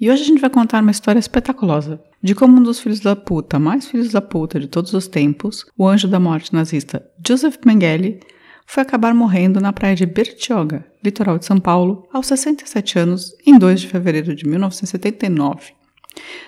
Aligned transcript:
E 0.00 0.08
hoje 0.08 0.22
a 0.22 0.26
gente 0.26 0.40
vai 0.40 0.50
contar 0.50 0.80
uma 0.80 0.92
história 0.92 1.18
espetaculosa 1.18 2.00
de 2.22 2.32
como 2.32 2.56
um 2.56 2.62
dos 2.62 2.78
filhos 2.78 3.00
da 3.00 3.16
puta, 3.16 3.58
mais 3.58 3.88
filhos 3.88 4.12
da 4.12 4.20
puta 4.20 4.60
de 4.60 4.68
todos 4.68 4.92
os 4.94 5.08
tempos, 5.08 5.66
o 5.76 5.88
anjo 5.88 6.06
da 6.06 6.20
morte 6.20 6.54
nazista 6.54 7.04
Joseph 7.26 7.56
Mengele, 7.66 8.20
foi 8.64 8.82
acabar 8.82 9.12
morrendo 9.12 9.60
na 9.60 9.72
praia 9.72 9.96
de 9.96 10.06
Bertioga, 10.06 10.84
litoral 11.02 11.38
de 11.38 11.46
São 11.46 11.58
Paulo, 11.58 12.06
aos 12.12 12.26
67 12.26 12.98
anos, 12.98 13.34
em 13.44 13.58
2 13.58 13.80
de 13.80 13.88
fevereiro 13.88 14.36
de 14.36 14.46
1979. 14.46 15.72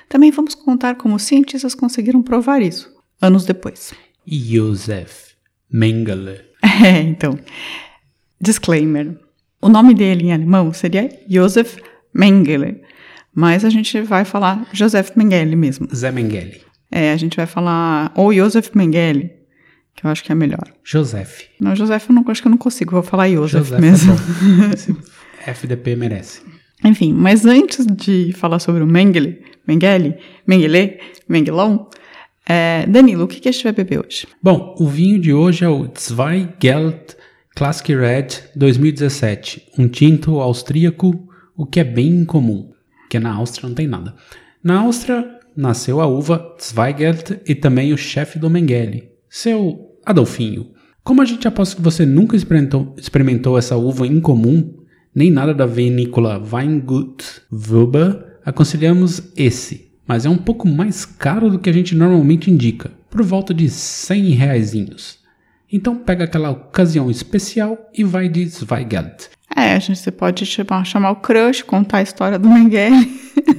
Também 0.08 0.30
vamos 0.30 0.54
contar 0.54 0.96
como 0.96 1.18
cientistas 1.18 1.74
conseguiram 1.74 2.22
provar 2.22 2.62
isso, 2.62 2.88
anos 3.20 3.44
depois. 3.44 3.92
Joseph 4.26 5.30
Mengele. 5.68 6.48
É, 6.82 7.00
então. 7.00 7.38
Disclaimer. 8.40 9.18
O 9.60 9.68
nome 9.68 9.92
dele 9.92 10.26
em 10.26 10.32
alemão 10.32 10.72
seria 10.72 11.10
Joseph 11.28 11.76
Mengele, 12.14 12.80
mas 13.40 13.64
a 13.64 13.70
gente 13.70 14.02
vai 14.02 14.22
falar 14.22 14.68
Joseph 14.70 15.12
Mengele 15.16 15.56
mesmo. 15.56 15.88
Zé 15.94 16.12
Mengele. 16.12 16.60
É, 16.90 17.10
a 17.10 17.16
gente 17.16 17.38
vai 17.38 17.46
falar 17.46 18.12
ou 18.14 18.34
Joseph 18.34 18.74
Mengele, 18.74 19.30
que 19.96 20.04
eu 20.04 20.10
acho 20.10 20.22
que 20.22 20.30
é 20.30 20.34
melhor. 20.34 20.70
Joseph. 20.84 21.44
Não, 21.58 21.74
Joseph 21.74 22.04
eu 22.10 22.14
não, 22.14 22.22
acho 22.28 22.42
que 22.42 22.48
eu 22.48 22.50
não 22.50 22.58
consigo, 22.58 22.90
vou 22.90 23.02
falar 23.02 23.30
Joseph, 23.30 23.68
Joseph 23.68 23.80
mesmo. 23.80 24.14
É 25.46 25.52
FDP 25.56 25.96
merece. 25.96 26.42
Enfim, 26.84 27.14
mas 27.14 27.46
antes 27.46 27.86
de 27.86 28.34
falar 28.34 28.58
sobre 28.58 28.82
o 28.82 28.86
Mengele, 28.86 29.40
Mengele, 29.66 30.16
Mengele, 30.46 30.98
Mengelon, 31.26 31.86
é, 32.46 32.84
Danilo, 32.86 33.24
o 33.24 33.28
que, 33.28 33.40
que 33.40 33.48
a 33.48 33.52
gente 33.52 33.64
vai 33.64 33.72
beber 33.72 34.04
hoje? 34.04 34.26
Bom, 34.42 34.74
o 34.78 34.86
vinho 34.86 35.18
de 35.18 35.32
hoje 35.32 35.64
é 35.64 35.68
o 35.68 35.88
Zweigelt 35.98 37.14
Classic 37.56 37.94
Red 37.94 38.28
2017, 38.54 39.68
um 39.78 39.88
tinto 39.88 40.40
austríaco, 40.40 41.26
o 41.56 41.64
que 41.64 41.80
é 41.80 41.84
bem 41.84 42.08
incomum, 42.08 42.69
porque 43.10 43.18
na 43.18 43.34
Áustria 43.34 43.68
não 43.68 43.74
tem 43.74 43.88
nada. 43.88 44.14
Na 44.62 44.78
Áustria 44.82 45.40
nasceu 45.56 46.00
a 46.00 46.06
uva 46.06 46.54
Zweigelt 46.62 47.40
e 47.44 47.56
também 47.56 47.92
o 47.92 47.98
chefe 47.98 48.38
do 48.38 48.48
Mengele, 48.48 49.10
seu 49.28 49.98
Adolfinho. 50.06 50.70
Como 51.02 51.20
a 51.20 51.24
gente 51.24 51.48
aposta 51.48 51.74
que 51.74 51.82
você 51.82 52.06
nunca 52.06 52.36
experimentou, 52.36 52.94
experimentou 52.96 53.58
essa 53.58 53.76
uva 53.76 54.06
incomum, 54.06 54.76
nem 55.12 55.28
nada 55.28 55.52
da 55.52 55.66
vinícola 55.66 56.40
Weingut 56.40 57.24
Wilber, 57.52 58.38
aconselhamos 58.44 59.32
esse, 59.36 59.90
mas 60.06 60.24
é 60.24 60.28
um 60.28 60.38
pouco 60.38 60.68
mais 60.68 61.04
caro 61.04 61.50
do 61.50 61.58
que 61.58 61.68
a 61.68 61.72
gente 61.72 61.96
normalmente 61.96 62.48
indica, 62.48 62.92
por 63.10 63.24
volta 63.24 63.52
de 63.52 63.68
100 63.68 64.30
reaisinhos. 64.34 65.18
Então 65.72 65.96
pega 65.96 66.24
aquela 66.24 66.50
ocasião 66.50 67.10
especial 67.10 67.90
e 67.92 68.04
vai 68.04 68.28
de 68.28 68.46
Zweigelt. 68.46 69.30
É, 69.56 69.74
a 69.74 69.78
gente 69.78 69.98
você 69.98 70.10
pode 70.10 70.46
chamar, 70.46 70.84
chamar 70.84 71.10
o 71.10 71.16
crush, 71.16 71.62
contar 71.62 71.98
a 71.98 72.02
história 72.02 72.38
do 72.38 72.48
Mengele, 72.48 73.10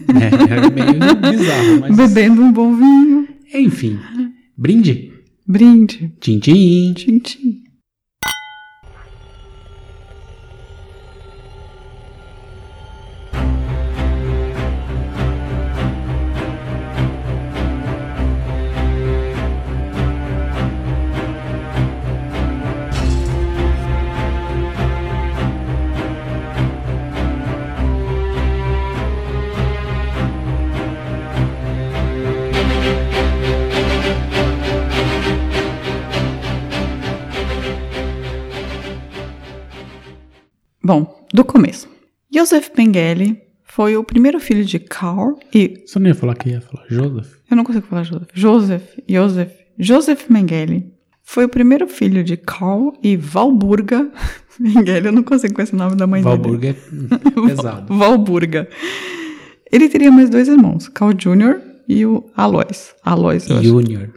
É, 0.10 0.56
é 0.56 0.70
meio 0.70 1.16
bizarro, 1.16 1.80
mas... 1.82 1.96
bebendo 1.96 2.42
um 2.42 2.52
bom 2.52 2.76
vinho. 2.76 3.28
Enfim, 3.54 4.00
brinde. 4.58 5.12
Brinde. 5.48 6.14
Tchim, 6.20 6.40
tchim. 6.40 6.94
Tchim, 6.94 7.20
tchim. 7.20 7.64
Começo. 41.52 41.88
Joseph 42.34 42.70
Mengele 42.78 43.42
foi 43.64 43.96
o 43.98 44.04
primeiro 44.04 44.40
filho 44.40 44.64
de 44.66 44.80
Karl 44.80 45.38
e... 45.54 45.84
Você 45.86 46.00
não 46.00 46.08
ia 46.08 46.16
falar 46.16 46.36
que 46.36 46.50
ia 46.50 46.62
falar 46.62 46.86
Joseph? 46.90 47.34
Eu 47.50 47.58
não 47.58 47.64
consigo 47.64 47.86
falar 47.88 48.04
Joseph. 48.04 48.30
Joseph, 48.34 48.84
Joseph, 49.08 49.52
Joseph 49.78 50.30
Mengele 50.30 50.92
foi 51.24 51.46
o 51.46 51.50
primeiro 51.50 51.88
filho 51.88 52.24
de 52.24 52.36
Karl 52.38 52.94
e 53.04 53.16
Valburga 53.16 54.10
Mengele. 54.60 55.08
Eu 55.08 55.12
não 55.12 55.24
consigo 55.24 55.54
com 55.54 55.62
esse 55.62 55.76
nome 55.76 55.96
da 55.96 56.06
mãe 56.08 56.22
Valburg 56.22 56.58
dele. 56.60 56.78
é 57.10 57.48
pesado. 57.48 57.94
Valburga. 57.96 58.68
Ele 59.72 59.88
teria 59.88 60.12
mais 60.12 60.30
dois 60.30 60.48
irmãos, 60.48 60.90
Carl 60.90 61.14
Jr. 61.14 61.62
e 61.88 62.06
o 62.06 62.30
Alois. 62.36 62.94
Alois. 63.04 63.46
Junior. 63.46 64.10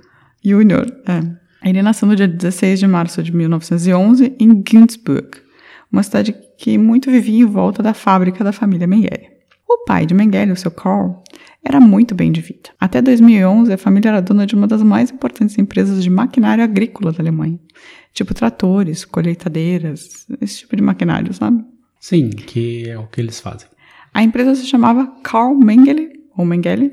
Junior, 0.44 0.86
é. 1.06 1.68
Ele 1.68 1.80
nasceu 1.80 2.06
no 2.06 2.14
dia 2.14 2.28
16 2.28 2.80
de 2.80 2.86
março 2.86 3.22
de 3.22 3.34
1911 3.34 4.34
em 4.38 4.52
Günzburg, 4.62 5.28
uma 5.94 6.02
cidade 6.02 6.34
que 6.58 6.76
muito 6.76 7.08
vivia 7.08 7.38
em 7.38 7.44
volta 7.44 7.80
da 7.80 7.94
fábrica 7.94 8.42
da 8.42 8.52
família 8.52 8.84
Mengele. 8.84 9.28
O 9.66 9.84
pai 9.84 10.04
de 10.04 10.12
Mengele, 10.12 10.50
o 10.50 10.56
seu 10.56 10.70
Karl, 10.70 11.22
era 11.64 11.80
muito 11.80 12.16
bem 12.16 12.32
de 12.32 12.40
vida. 12.40 12.70
Até 12.80 13.00
2011, 13.00 13.72
a 13.72 13.78
família 13.78 14.08
era 14.08 14.20
dona 14.20 14.44
de 14.44 14.56
uma 14.56 14.66
das 14.66 14.82
mais 14.82 15.12
importantes 15.12 15.56
empresas 15.56 16.02
de 16.02 16.10
maquinário 16.10 16.64
agrícola 16.64 17.12
da 17.12 17.22
Alemanha, 17.22 17.60
tipo 18.12 18.34
tratores, 18.34 19.04
colheitadeiras, 19.04 20.26
esse 20.40 20.58
tipo 20.58 20.74
de 20.74 20.82
maquinário, 20.82 21.32
sabe? 21.32 21.64
Sim, 22.00 22.30
que 22.30 22.88
é 22.88 22.98
o 22.98 23.06
que 23.06 23.20
eles 23.20 23.38
fazem. 23.38 23.68
A 24.12 24.22
empresa 24.22 24.56
se 24.56 24.66
chamava 24.66 25.06
Karl 25.22 25.54
Mengele, 25.54 26.10
ou 26.36 26.44
Mengele, 26.44 26.90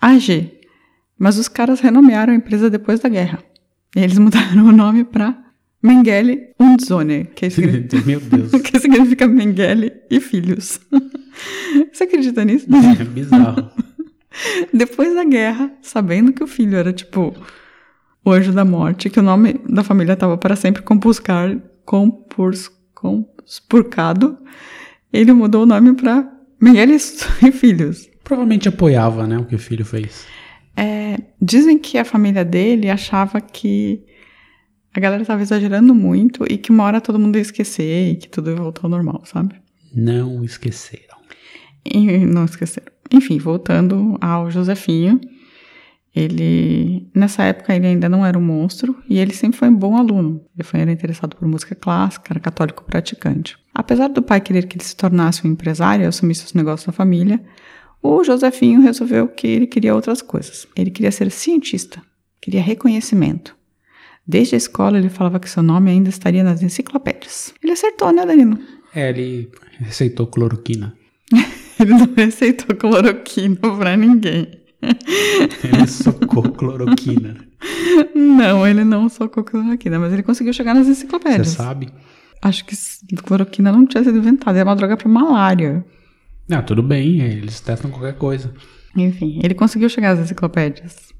AG, 0.00 0.60
mas 1.18 1.38
os 1.38 1.48
caras 1.48 1.80
renomearam 1.80 2.34
a 2.34 2.36
empresa 2.36 2.68
depois 2.68 3.00
da 3.00 3.08
guerra. 3.08 3.42
E 3.96 4.00
eles 4.00 4.18
mudaram 4.20 4.66
o 4.66 4.72
nome 4.72 5.02
para 5.02 5.43
Mengele 5.84 6.54
und 6.58 6.80
Sohne, 6.82 7.24
que, 7.34 7.50
significa- 7.50 8.00
Meu 8.06 8.18
Deus. 8.20 8.50
que 8.62 8.80
significa 8.80 9.28
Mengele 9.28 9.92
e 10.10 10.18
filhos. 10.18 10.80
Você 11.92 12.04
acredita 12.04 12.44
nisso? 12.44 12.66
É 12.98 13.04
bizarro. 13.04 13.70
Depois 14.72 15.14
da 15.14 15.24
guerra, 15.24 15.70
sabendo 15.82 16.32
que 16.32 16.42
o 16.42 16.46
filho 16.46 16.76
era 16.76 16.92
tipo 16.92 17.34
o 18.24 18.30
anjo 18.32 18.52
da 18.52 18.64
morte, 18.64 19.10
que 19.10 19.20
o 19.20 19.22
nome 19.22 19.60
da 19.68 19.84
família 19.84 20.14
estava 20.14 20.38
para 20.38 20.56
sempre 20.56 20.80
compuscar, 20.82 21.56
compurs, 21.84 22.70
compurcado, 22.94 24.38
ele 25.12 25.32
mudou 25.32 25.64
o 25.64 25.66
nome 25.66 25.92
para 25.94 26.26
Mengele 26.60 26.94
e 26.96 27.52
Filhos. 27.52 28.08
Provavelmente 28.24 28.68
apoiava, 28.68 29.26
né, 29.26 29.36
o 29.38 29.44
que 29.44 29.54
o 29.54 29.58
filho 29.58 29.84
fez. 29.84 30.24
É, 30.76 31.18
dizem 31.40 31.78
que 31.78 31.98
a 31.98 32.04
família 32.04 32.44
dele 32.44 32.88
achava 32.88 33.40
que 33.40 34.02
a 34.94 35.00
galera 35.00 35.22
estava 35.22 35.42
exagerando 35.42 35.94
muito 35.94 36.44
e 36.48 36.56
que 36.56 36.70
uma 36.70 36.84
hora 36.84 37.00
todo 37.00 37.18
mundo 37.18 37.36
ia 37.36 37.42
esquecer 37.42 38.12
e 38.12 38.16
que 38.16 38.28
tudo 38.28 38.50
ia 38.50 38.56
voltar 38.56 38.84
ao 38.84 38.90
normal, 38.90 39.22
sabe? 39.24 39.56
Não 39.92 40.44
esqueceram. 40.44 41.16
E 41.84 42.18
não 42.24 42.44
esqueceram. 42.44 42.92
Enfim, 43.12 43.38
voltando 43.38 44.16
ao 44.20 44.50
Josefinho, 44.50 45.20
ele 46.14 47.08
nessa 47.12 47.42
época 47.42 47.74
ele 47.74 47.88
ainda 47.88 48.08
não 48.08 48.24
era 48.24 48.38
um 48.38 48.42
monstro 48.42 48.96
e 49.08 49.18
ele 49.18 49.32
sempre 49.32 49.58
foi 49.58 49.68
um 49.68 49.74
bom 49.74 49.96
aluno. 49.96 50.40
Ele 50.56 50.62
foi 50.62 50.80
era 50.80 50.92
interessado 50.92 51.36
por 51.36 51.46
música 51.48 51.74
clássica, 51.74 52.32
era 52.32 52.40
católico 52.40 52.84
praticante. 52.84 53.58
Apesar 53.74 54.08
do 54.08 54.22
pai 54.22 54.40
querer 54.40 54.68
que 54.68 54.76
ele 54.76 54.84
se 54.84 54.96
tornasse 54.96 55.44
um 55.44 55.50
empresário 55.50 56.04
e 56.04 56.06
assumisse 56.06 56.44
os 56.44 56.54
negócios 56.54 56.86
da 56.86 56.92
família, 56.92 57.42
o 58.00 58.22
Josefinho 58.22 58.80
resolveu 58.80 59.26
que 59.26 59.46
ele 59.46 59.66
queria 59.66 59.94
outras 59.94 60.22
coisas. 60.22 60.68
Ele 60.76 60.90
queria 60.90 61.10
ser 61.10 61.30
cientista, 61.32 62.00
queria 62.40 62.62
reconhecimento. 62.62 63.56
Desde 64.26 64.54
a 64.54 64.58
escola 64.58 64.98
ele 64.98 65.08
falava 65.10 65.38
que 65.38 65.48
seu 65.50 65.62
nome 65.62 65.90
ainda 65.90 66.08
estaria 66.08 66.42
nas 66.42 66.62
enciclopédias. 66.62 67.52
Ele 67.62 67.72
acertou, 67.72 68.12
né, 68.12 68.24
Danilo? 68.24 68.58
É, 68.94 69.10
ele 69.10 69.50
receitou 69.80 70.26
cloroquina. 70.26 70.94
Ele 71.80 71.90
não 71.90 72.08
receitou 72.16 72.76
cloroquina 72.76 73.56
pra 73.56 73.96
ninguém. 73.96 74.46
Ele 74.80 75.86
socou 75.88 76.42
cloroquina. 76.52 77.36
Não, 78.14 78.64
ele 78.66 78.84
não 78.84 79.08
socou 79.08 79.42
cloroquina, 79.42 79.98
mas 79.98 80.12
ele 80.12 80.22
conseguiu 80.22 80.52
chegar 80.52 80.72
nas 80.74 80.86
Você 80.86 80.92
enciclopédias. 80.92 81.48
sabe? 81.48 81.88
Acho 82.40 82.64
que 82.64 82.76
cloroquina 83.24 83.72
não 83.72 83.86
tinha 83.86 84.04
sido 84.04 84.18
inventada, 84.18 84.58
é 84.58 84.62
uma 84.62 84.76
droga 84.76 84.96
pra 84.96 85.08
malária. 85.08 85.84
Ah, 86.48 86.62
tudo 86.62 86.82
bem, 86.82 87.20
eles 87.20 87.58
testam 87.60 87.90
qualquer 87.90 88.14
coisa. 88.16 88.54
Enfim, 88.96 89.40
ele 89.42 89.54
conseguiu 89.54 89.88
chegar 89.88 90.12
às 90.12 90.20
enciclopédias. 90.20 91.12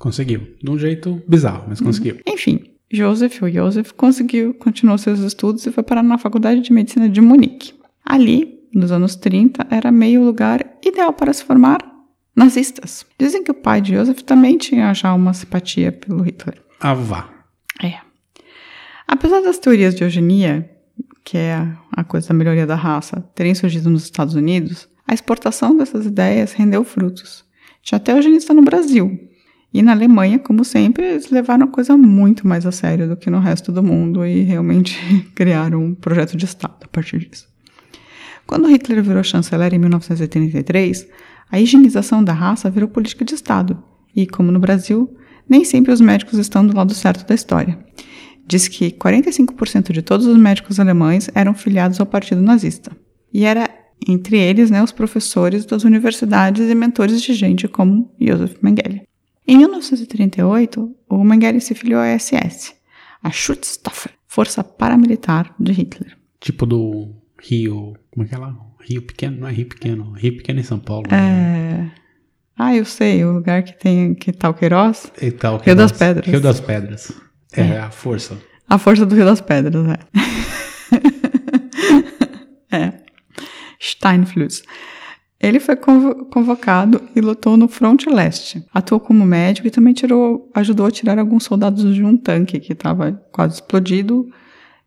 Conseguiu. 0.00 0.56
De 0.62 0.70
um 0.70 0.78
jeito 0.78 1.22
bizarro, 1.28 1.66
mas 1.68 1.78
conseguiu. 1.78 2.20
Enfim, 2.26 2.64
Joseph, 2.90 3.42
o 3.42 3.50
Joseph, 3.50 3.92
conseguiu, 3.92 4.54
continuou 4.54 4.96
seus 4.96 5.20
estudos 5.20 5.66
e 5.66 5.70
foi 5.70 5.82
parar 5.82 6.02
na 6.02 6.16
Faculdade 6.16 6.62
de 6.62 6.72
Medicina 6.72 7.06
de 7.06 7.20
Munique. 7.20 7.74
Ali, 8.02 8.60
nos 8.74 8.90
anos 8.90 9.14
30, 9.14 9.66
era 9.70 9.92
meio 9.92 10.24
lugar 10.24 10.64
ideal 10.82 11.12
para 11.12 11.34
se 11.34 11.44
formar 11.44 11.86
nazistas. 12.34 13.04
Dizem 13.18 13.44
que 13.44 13.50
o 13.50 13.54
pai 13.54 13.82
de 13.82 13.94
Joseph 13.94 14.22
também 14.22 14.56
tinha 14.56 14.94
já 14.94 15.12
uma 15.12 15.34
simpatia 15.34 15.92
pelo 15.92 16.22
Hitler. 16.22 16.62
Ah, 16.80 16.94
vá. 16.94 17.28
É. 17.84 17.98
Apesar 19.06 19.42
das 19.42 19.58
teorias 19.58 19.94
de 19.94 20.02
eugenia, 20.02 20.70
que 21.22 21.36
é 21.36 21.68
a 21.94 22.02
coisa 22.04 22.28
da 22.28 22.34
melhoria 22.34 22.66
da 22.66 22.74
raça, 22.74 23.20
terem 23.34 23.54
surgido 23.54 23.90
nos 23.90 24.04
Estados 24.04 24.34
Unidos, 24.34 24.88
a 25.06 25.12
exportação 25.12 25.76
dessas 25.76 26.06
ideias 26.06 26.54
rendeu 26.54 26.84
frutos. 26.84 27.44
Tinha 27.82 27.98
até 27.98 28.12
eugenista 28.12 28.54
no 28.54 28.62
Brasil. 28.62 29.28
E 29.72 29.82
na 29.82 29.92
Alemanha, 29.92 30.38
como 30.38 30.64
sempre, 30.64 31.04
eles 31.04 31.30
levaram 31.30 31.64
a 31.66 31.68
coisa 31.68 31.96
muito 31.96 32.46
mais 32.46 32.66
a 32.66 32.72
sério 32.72 33.08
do 33.08 33.16
que 33.16 33.30
no 33.30 33.38
resto 33.38 33.70
do 33.70 33.82
mundo 33.82 34.26
e 34.26 34.42
realmente 34.42 34.98
criaram 35.34 35.84
um 35.84 35.94
projeto 35.94 36.36
de 36.36 36.44
Estado 36.44 36.76
a 36.82 36.88
partir 36.88 37.18
disso. 37.18 37.48
Quando 38.46 38.66
Hitler 38.66 39.00
virou 39.02 39.22
chanceler 39.22 39.72
em 39.72 39.78
1933, 39.78 41.06
a 41.48 41.60
higienização 41.60 42.22
da 42.22 42.32
raça 42.32 42.68
virou 42.68 42.88
política 42.88 43.24
de 43.24 43.34
Estado. 43.34 43.80
E, 44.14 44.26
como 44.26 44.50
no 44.50 44.58
Brasil, 44.58 45.16
nem 45.48 45.64
sempre 45.64 45.92
os 45.92 46.00
médicos 46.00 46.36
estão 46.36 46.66
do 46.66 46.76
lado 46.76 46.92
certo 46.92 47.26
da 47.26 47.34
história. 47.34 47.78
Diz 48.44 48.66
que 48.66 48.90
45% 48.90 49.92
de 49.92 50.02
todos 50.02 50.26
os 50.26 50.36
médicos 50.36 50.80
alemães 50.80 51.30
eram 51.32 51.54
filiados 51.54 52.00
ao 52.00 52.06
partido 52.06 52.42
nazista. 52.42 52.90
E 53.32 53.44
era 53.44 53.70
entre 54.08 54.36
eles 54.36 54.70
né, 54.70 54.82
os 54.82 54.90
professores 54.90 55.64
das 55.64 55.84
universidades 55.84 56.68
e 56.68 56.74
mentores 56.74 57.22
de 57.22 57.32
gente 57.34 57.68
como 57.68 58.10
Josef 58.20 58.56
Mengele. 58.60 59.02
Em 59.50 59.58
1938, 59.58 60.96
o 61.08 61.24
Mengele 61.24 61.60
se 61.60 61.74
filiou 61.74 62.00
à 62.00 62.16
SS, 62.16 62.72
a 63.20 63.32
Schutzstaffel, 63.32 64.12
força 64.28 64.62
paramilitar 64.62 65.52
de 65.58 65.72
Hitler. 65.72 66.16
Tipo 66.38 66.64
do 66.64 67.16
Rio. 67.36 67.96
Como 68.12 68.24
é 68.24 68.28
que 68.28 68.34
é 68.36 68.38
lá? 68.38 68.56
Rio 68.78 69.02
Pequeno? 69.02 69.40
Não 69.40 69.48
é 69.48 69.50
Rio 69.50 69.68
Pequeno. 69.68 70.12
Rio 70.12 70.36
Pequeno 70.36 70.60
em 70.60 70.62
São 70.62 70.78
Paulo. 70.78 71.08
né? 71.10 71.18
É... 71.18 72.00
Ah, 72.56 72.76
eu 72.76 72.84
sei, 72.84 73.24
o 73.24 73.32
lugar 73.32 73.64
que 73.64 73.76
tem 73.76 74.14
que 74.14 74.30
tá 74.30 74.48
o 74.50 74.54
Queiroz. 74.54 75.10
E 75.20 75.32
tal, 75.32 75.58
Rio 75.58 75.74
das 75.74 75.90
Pedras. 75.90 76.26
Rio 76.28 76.40
das 76.40 76.60
Pedras. 76.60 77.12
É, 77.52 77.76
a 77.76 77.90
força. 77.90 78.38
A 78.68 78.78
força 78.78 79.04
do 79.04 79.16
Rio 79.16 79.24
das 79.24 79.40
Pedras, 79.40 79.84
é. 79.84 79.98
é. 82.76 82.92
Steinfluss. 83.80 84.62
Ele 85.40 85.58
foi 85.58 85.74
convo- 85.76 86.26
convocado 86.26 87.00
e 87.16 87.20
lutou 87.20 87.56
no 87.56 87.66
fronte 87.66 88.10
leste. 88.10 88.62
Atuou 88.74 89.00
como 89.00 89.24
médico 89.24 89.66
e 89.66 89.70
também 89.70 89.94
tirou, 89.94 90.50
ajudou 90.54 90.86
a 90.86 90.90
tirar 90.90 91.18
alguns 91.18 91.44
soldados 91.44 91.94
de 91.94 92.04
um 92.04 92.16
tanque 92.16 92.60
que 92.60 92.72
estava 92.74 93.12
quase 93.32 93.54
explodido 93.54 94.28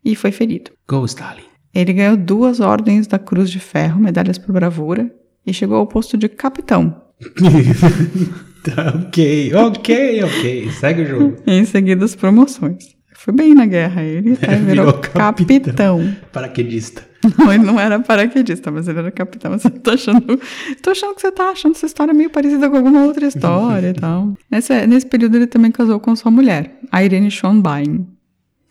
e 0.04 0.14
foi 0.14 0.30
ferido. 0.30 0.70
Go, 0.88 1.04
Stalin. 1.04 1.42
Ele 1.74 1.92
ganhou 1.92 2.16
duas 2.16 2.60
ordens 2.60 3.08
da 3.08 3.18
Cruz 3.18 3.50
de 3.50 3.58
Ferro, 3.58 4.00
medalhas 4.00 4.38
por 4.38 4.52
bravura, 4.52 5.12
e 5.44 5.52
chegou 5.52 5.76
ao 5.76 5.86
posto 5.88 6.16
de 6.16 6.28
capitão. 6.28 7.02
Ok, 8.96 9.52
ok, 9.54 10.22
ok. 10.24 10.70
Segue 10.70 11.02
o 11.02 11.06
jogo. 11.06 11.36
Em 11.46 11.66
seguida 11.66 12.02
as 12.04 12.14
promoções. 12.14 12.93
Foi 13.24 13.32
bem 13.32 13.54
na 13.54 13.64
guerra, 13.64 14.02
ele 14.02 14.34
até 14.36 14.54
virou, 14.56 14.86
virou 14.86 14.92
capitão. 14.92 15.60
capitão. 15.60 16.16
Paraquedista. 16.30 17.08
Não, 17.38 17.50
ele 17.50 17.64
não 17.64 17.80
era 17.80 17.98
paraquedista, 18.00 18.70
mas 18.70 18.86
ele 18.86 18.98
era 18.98 19.10
capitão. 19.10 19.50
Mas 19.52 19.64
eu 19.64 19.70
tô 19.70 19.92
achando, 19.92 20.38
tô 20.82 20.90
achando 20.90 21.14
que 21.14 21.22
você 21.22 21.32
tá 21.32 21.48
achando 21.48 21.74
essa 21.74 21.86
história 21.86 22.12
meio 22.12 22.28
parecida 22.28 22.68
com 22.68 22.76
alguma 22.76 23.02
outra 23.06 23.26
história 23.26 23.88
e 23.88 23.94
tal. 23.94 24.36
Nesse, 24.50 24.86
nesse 24.86 25.06
período 25.06 25.36
ele 25.38 25.46
também 25.46 25.70
casou 25.70 25.98
com 25.98 26.14
sua 26.14 26.30
mulher, 26.30 26.78
a 26.92 27.02
Irene 27.02 27.30
Schonbein. 27.30 28.06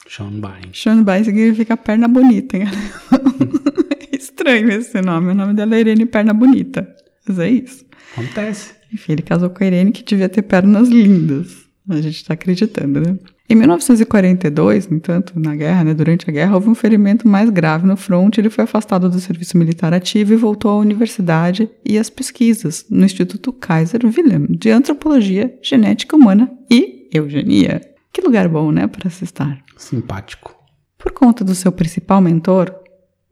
Sean 0.08 0.40
Bain. 0.40 0.70
Schonbein 0.72 1.24
significa 1.24 1.76
perna 1.76 2.08
bonita, 2.08 2.58
hein? 2.58 2.66
É 4.14 4.16
Estranho 4.16 4.70
esse 4.72 5.02
nome. 5.02 5.32
O 5.32 5.34
nome 5.34 5.56
dela 5.56 5.76
é 5.76 5.80
Irene 5.80 6.06
Perna 6.06 6.32
Bonita. 6.32 6.88
Mas 7.28 7.40
é 7.40 7.50
isso. 7.50 7.84
Acontece. 8.12 8.74
Enfim, 8.94 9.14
ele 9.14 9.24
casou 9.24 9.50
com 9.50 9.64
a 9.64 9.68
Irene, 9.68 9.92
que 9.92 10.04
devia 10.04 10.30
ter 10.30 10.44
pernas 10.44 10.90
lindas. 10.90 11.64
A 11.90 12.00
gente 12.00 12.24
tá 12.24 12.36
acreditando, 12.36 13.02
né? 13.02 13.18
Em 13.50 13.56
1942, 13.56 14.88
no 14.88 14.98
entanto, 14.98 15.38
na 15.38 15.54
guerra, 15.54 15.84
né, 15.84 15.94
durante 15.94 16.30
a 16.30 16.34
guerra, 16.34 16.56
houve 16.56 16.70
um 16.70 16.76
ferimento 16.76 17.28
mais 17.28 17.50
grave 17.50 17.86
no 17.86 17.98
fronte. 17.98 18.40
Ele 18.40 18.50
foi 18.50 18.64
afastado 18.64 19.10
do 19.10 19.20
serviço 19.20 19.58
militar 19.58 19.94
ativo 19.94 20.34
e 20.34 20.38
voltou 20.38 20.72
à 20.72 20.78
universidade 20.78 21.70
e 21.86 21.98
às 21.98 22.10
pesquisas 22.10 22.86
no 22.90 23.04
Instituto 23.04 23.52
Kaiser 23.52 24.02
Wilhelm 24.06 24.46
de 24.50 24.72
Antropologia, 24.72 25.54
Genética 25.62 26.16
Humana 26.16 26.50
e 26.72 27.10
Eugenia. 27.12 27.82
Que 28.14 28.22
lugar 28.22 28.48
bom, 28.48 28.72
né, 28.72 28.88
para 28.88 29.10
se 29.10 29.26
estar. 29.26 29.62
Simpático. 29.76 30.56
Por 30.98 31.12
conta 31.12 31.44
do 31.44 31.54
seu 31.54 31.72
principal 31.72 32.22
mentor, 32.22 32.74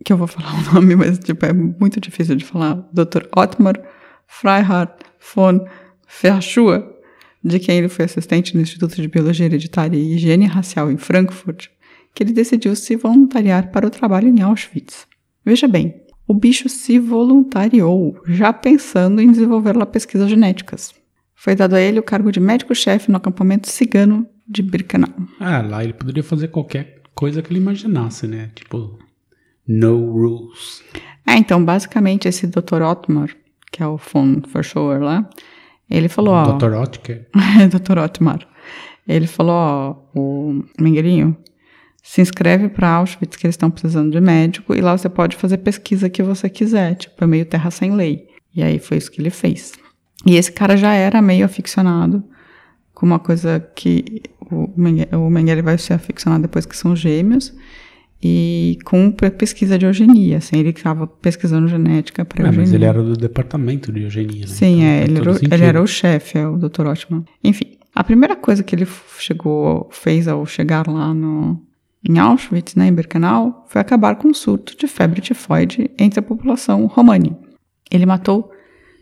que 0.03 0.11
eu 0.11 0.17
vou 0.17 0.27
falar 0.27 0.53
o 0.59 0.73
nome, 0.73 0.93
mas 0.95 1.19
tipo, 1.19 1.45
é 1.45 1.53
muito 1.53 2.01
difícil 2.01 2.35
de 2.35 2.43
falar, 2.43 2.75
Dr. 2.91 3.27
Ottmar 3.35 3.81
Freihardt 4.27 4.93
von 5.33 5.65
Verschuer, 6.21 6.83
de 7.43 7.59
quem 7.59 7.77
ele 7.77 7.89
foi 7.89 8.05
assistente 8.05 8.55
no 8.55 8.61
Instituto 8.61 9.01
de 9.01 9.07
Biologia 9.07 9.45
Hereditária 9.45 9.97
e 9.97 10.15
Higiene 10.15 10.45
Racial 10.45 10.91
em 10.91 10.97
Frankfurt, 10.97 11.67
que 12.13 12.23
ele 12.23 12.33
decidiu 12.33 12.75
se 12.75 12.95
voluntariar 12.95 13.71
para 13.71 13.87
o 13.87 13.89
trabalho 13.89 14.27
em 14.27 14.41
Auschwitz. 14.41 15.07
Veja 15.43 15.67
bem, 15.67 15.95
o 16.27 16.33
bicho 16.33 16.69
se 16.69 16.99
voluntariou, 16.99 18.15
já 18.27 18.53
pensando 18.53 19.21
em 19.21 19.31
desenvolver 19.31 19.75
lá 19.75 19.85
pesquisas 19.85 20.29
genéticas. 20.29 20.93
Foi 21.35 21.55
dado 21.55 21.75
a 21.75 21.81
ele 21.81 21.99
o 21.99 22.03
cargo 22.03 22.31
de 22.31 22.39
médico-chefe 22.39 23.09
no 23.09 23.17
acampamento 23.17 23.67
cigano 23.67 24.27
de 24.47 24.61
Birkenau. 24.61 25.09
Ah, 25.39 25.61
lá 25.61 25.83
ele 25.83 25.93
poderia 25.93 26.23
fazer 26.23 26.49
qualquer 26.49 27.01
coisa 27.15 27.41
que 27.41 27.51
ele 27.51 27.59
imaginasse, 27.59 28.27
né? 28.27 28.51
Tipo, 28.53 28.99
no 29.67 30.11
rules. 30.11 30.83
É, 31.25 31.35
então, 31.35 31.63
basicamente, 31.63 32.27
esse 32.27 32.45
Dr. 32.47 32.81
Ottmar, 32.83 33.35
que 33.71 33.81
é 33.81 33.87
o 33.87 33.97
von 33.97 34.41
Verschower 34.47 35.01
lá, 35.01 35.29
ele 35.91 36.07
falou, 36.09 36.33
ó... 36.33 36.53
Dr. 36.57 36.73
Oetker. 36.73 37.27
Dr. 37.69 37.97
Ottmar. 37.99 38.39
Ele 39.07 39.27
falou, 39.27 39.53
ó, 39.53 39.95
o 40.15 40.63
Mingueirinho, 40.79 41.35
se 42.03 42.21
inscreve 42.21 42.69
para 42.69 42.89
Auschwitz, 42.89 43.35
que 43.35 43.45
eles 43.45 43.53
estão 43.55 43.69
precisando 43.69 44.11
de 44.11 44.19
médico, 44.21 44.73
e 44.75 44.81
lá 44.81 44.97
você 44.97 45.09
pode 45.09 45.35
fazer 45.35 45.57
pesquisa 45.57 46.09
que 46.09 46.23
você 46.23 46.49
quiser, 46.49 46.95
tipo, 46.95 47.23
é 47.23 47.27
meio 47.27 47.45
terra 47.45 47.69
sem 47.71 47.91
lei. 47.95 48.27
E 48.55 48.61
aí 48.63 48.79
foi 48.79 48.97
isso 48.97 49.11
que 49.11 49.21
ele 49.21 49.29
fez. 49.29 49.73
E 50.25 50.35
esse 50.35 50.51
cara 50.51 50.75
já 50.77 50.93
era 50.93 51.21
meio 51.21 51.45
aficionado 51.45 52.23
com 52.93 53.05
uma 53.05 53.19
coisa 53.19 53.59
que 53.75 54.21
o 54.51 54.71
Menge- 54.75 55.07
o 55.13 55.29
Mengele 55.29 55.61
vai 55.61 55.77
se 55.77 55.93
aficionar 55.93 56.39
depois 56.39 56.65
que 56.65 56.75
são 56.77 56.95
gêmeos, 56.95 57.53
e 58.23 58.77
com 58.85 59.11
pe- 59.11 59.31
pesquisa 59.31 59.77
de 59.79 59.85
eugenia, 59.85 60.37
assim, 60.37 60.57
ele 60.57 60.69
estava 60.69 61.07
pesquisando 61.07 61.67
genética 61.67 62.23
para 62.23 62.43
É, 62.43 62.47
eugenia. 62.47 62.61
mas 62.65 62.73
ele 62.73 62.85
era 62.85 63.01
do 63.01 63.13
departamento 63.13 63.91
de 63.91 64.01
eugenia, 64.03 64.41
né? 64.41 64.47
Sim, 64.47 64.75
Então, 64.77 64.85
é, 64.87 65.03
ele 65.03 65.17
era, 65.17 65.31
o- 65.31 65.37
ele 65.53 65.63
era 65.63 65.81
o 65.81 65.87
chefe, 65.87 66.37
é 66.37 66.47
o 66.47 66.57
Dr. 66.57 66.85
Ottman. 66.87 67.23
Enfim, 67.43 67.77
a 67.95 68.03
primeira 68.03 68.35
coisa 68.35 68.63
que 68.63 68.75
ele 68.75 68.87
chegou, 69.17 69.89
fez 69.91 70.27
ao 70.27 70.45
chegar 70.45 70.87
lá 70.87 71.13
no, 71.13 71.59
em 72.07 72.19
Auschwitz, 72.19 72.75
né, 72.75 72.87
em 72.87 72.93
Birkenau, 72.93 73.65
foi 73.67 73.81
acabar 73.81 74.15
com 74.15 74.27
um 74.27 74.33
surto 74.33 74.77
de 74.77 74.87
febre 74.87 75.19
tifoide 75.21 75.89
entre 75.97 76.19
a 76.19 76.23
população 76.23 76.85
romani. 76.85 77.35
Ele 77.89 78.05
matou 78.05 78.51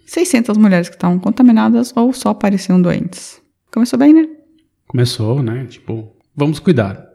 600 0.06 0.58
mulheres 0.58 0.90
que 0.90 0.96
estavam 0.96 1.20
contaminadas 1.20 1.94
ou 1.96 2.12
só 2.14 2.34
pareciam 2.34 2.82
doentes. 2.82 3.42
Começou 3.72 4.00
bem, 4.00 4.14
né? 4.14 4.28
Começou, 4.88 5.44
né? 5.44 5.66
Tipo, 5.70 6.08
vamos 6.36 6.58
cuidar. 6.60 7.09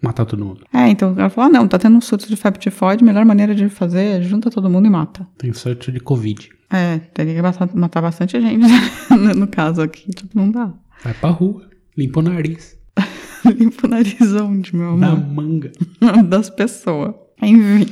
Matar 0.00 0.24
todo 0.24 0.44
mundo. 0.44 0.64
É, 0.72 0.88
então 0.88 1.14
ela 1.18 1.28
falou, 1.28 1.50
ah, 1.50 1.52
não, 1.52 1.66
tá 1.66 1.78
tendo 1.78 1.96
um 1.96 2.00
surto 2.00 2.28
de 2.28 2.36
febre 2.36 2.60
tifoide, 2.60 3.02
a 3.02 3.06
melhor 3.06 3.24
maneira 3.24 3.54
de 3.54 3.68
fazer 3.68 4.20
é 4.20 4.22
junta 4.22 4.50
todo 4.50 4.70
mundo 4.70 4.86
e 4.86 4.90
mata. 4.90 5.26
Tem 5.36 5.52
sorte 5.52 5.90
de 5.90 5.98
Covid. 5.98 6.48
É, 6.70 6.98
teria 7.14 7.34
que 7.34 7.42
matar, 7.42 7.68
matar 7.74 8.00
bastante 8.02 8.40
gente, 8.40 8.64
no, 9.10 9.34
no 9.34 9.46
caso 9.48 9.80
aqui, 9.82 10.12
tipo, 10.12 10.30
não 10.38 10.50
dá. 10.50 10.72
Vai 11.02 11.14
pra 11.14 11.30
rua, 11.30 11.68
limpa 11.96 12.20
o 12.20 12.22
nariz. 12.22 12.76
Limpa 13.44 13.86
o 13.86 13.90
nariz 13.90 14.32
onde, 14.34 14.74
meu 14.74 14.96
Na 14.96 15.12
amor? 15.12 15.26
manga. 15.44 15.72
das 16.28 16.50
pessoas. 16.50 17.14
Enfim. 17.40 17.86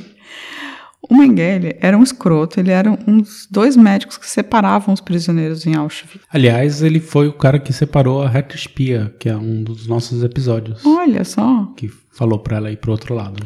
O 1.09 1.15
Mengele 1.15 1.77
era 1.79 1.97
um 1.97 2.03
escroto, 2.03 2.59
ele 2.59 2.71
era 2.71 2.91
um 3.07 3.19
dos 3.21 3.47
dois 3.49 3.77
médicos 3.77 4.17
que 4.17 4.29
separavam 4.29 4.93
os 4.93 4.99
prisioneiros 4.99 5.65
em 5.65 5.75
Auschwitz. 5.75 6.19
Aliás, 6.33 6.81
ele 6.81 6.99
foi 6.99 7.27
o 7.27 7.33
cara 7.33 7.59
que 7.59 7.71
separou 7.71 8.23
a 8.23 8.27
Reta 8.27 8.55
Espia, 8.55 9.13
que 9.19 9.29
é 9.29 9.35
um 9.37 9.63
dos 9.63 9.87
nossos 9.87 10.23
episódios. 10.23 10.85
Olha 10.85 11.23
só. 11.23 11.71
Que 11.77 11.87
falou 12.11 12.39
pra 12.39 12.57
ela 12.57 12.71
ir 12.71 12.77
pro 12.77 12.91
outro 12.91 13.13
lado. 13.15 13.41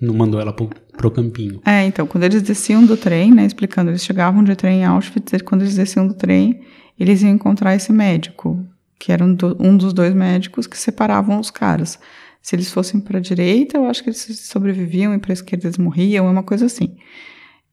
Não, 0.00 0.08
não 0.08 0.14
mandou 0.14 0.40
ela 0.40 0.52
pro, 0.52 0.68
pro 0.96 1.10
campinho. 1.10 1.60
É, 1.64 1.86
então, 1.86 2.06
quando 2.06 2.24
eles 2.24 2.42
desciam 2.42 2.84
do 2.84 2.96
trem, 2.96 3.32
né, 3.32 3.46
explicando, 3.46 3.90
eles 3.90 4.04
chegavam 4.04 4.42
de 4.44 4.54
trem 4.56 4.80
em 4.80 4.84
Auschwitz, 4.84 5.32
e 5.32 5.38
quando 5.40 5.62
eles 5.62 5.76
desciam 5.76 6.06
do 6.06 6.12
trem, 6.14 6.60
eles 6.98 7.22
iam 7.22 7.30
encontrar 7.30 7.74
esse 7.74 7.92
médico, 7.92 8.62
que 8.98 9.12
era 9.12 9.24
um, 9.24 9.32
do- 9.32 9.56
um 9.60 9.76
dos 9.76 9.92
dois 9.94 10.12
médicos 10.12 10.66
que 10.66 10.76
separavam 10.76 11.38
os 11.40 11.50
caras. 11.50 11.98
Se 12.46 12.54
eles 12.54 12.70
fossem 12.70 13.00
para 13.00 13.18
a 13.18 13.20
direita, 13.20 13.76
eu 13.76 13.86
acho 13.86 14.04
que 14.04 14.10
eles 14.10 14.38
sobreviviam, 14.44 15.12
e 15.12 15.18
para 15.18 15.32
a 15.32 15.34
esquerda 15.34 15.66
eles 15.66 15.78
morriam, 15.78 16.28
é 16.28 16.30
uma 16.30 16.44
coisa 16.44 16.66
assim. 16.66 16.94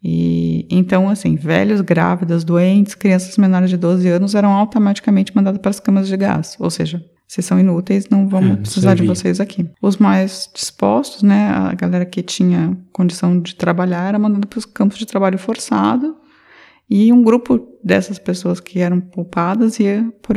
E 0.03 0.65
então, 0.67 1.07
assim, 1.07 1.35
velhos, 1.35 1.79
grávidas, 1.81 2.43
doentes, 2.43 2.95
crianças 2.95 3.37
menores 3.37 3.69
de 3.69 3.77
12 3.77 4.07
anos 4.07 4.33
eram 4.33 4.51
automaticamente 4.51 5.31
mandadas 5.35 5.61
para 5.61 5.69
as 5.69 5.79
câmaras 5.79 6.07
de 6.07 6.17
gás. 6.17 6.57
Ou 6.59 6.71
seja, 6.71 7.05
vocês 7.27 7.45
são 7.45 7.59
inúteis, 7.59 8.09
não 8.09 8.27
vamos 8.27 8.53
É, 8.53 8.55
precisar 8.55 8.95
de 8.95 9.05
vocês 9.05 9.39
aqui. 9.39 9.69
Os 9.79 9.97
mais 9.97 10.49
dispostos, 10.51 11.21
né, 11.21 11.49
a 11.49 11.75
galera 11.75 12.03
que 12.03 12.23
tinha 12.23 12.75
condição 12.91 13.39
de 13.39 13.53
trabalhar, 13.53 14.07
era 14.07 14.17
mandada 14.17 14.47
para 14.47 14.57
os 14.57 14.65
campos 14.65 14.97
de 14.97 15.05
trabalho 15.05 15.37
forçado. 15.37 16.17
E 16.89 17.13
um 17.13 17.21
grupo 17.21 17.63
dessas 17.83 18.17
pessoas 18.17 18.59
que 18.59 18.79
eram 18.79 18.99
poupadas 18.99 19.79
ia 19.79 20.11
por 20.23 20.35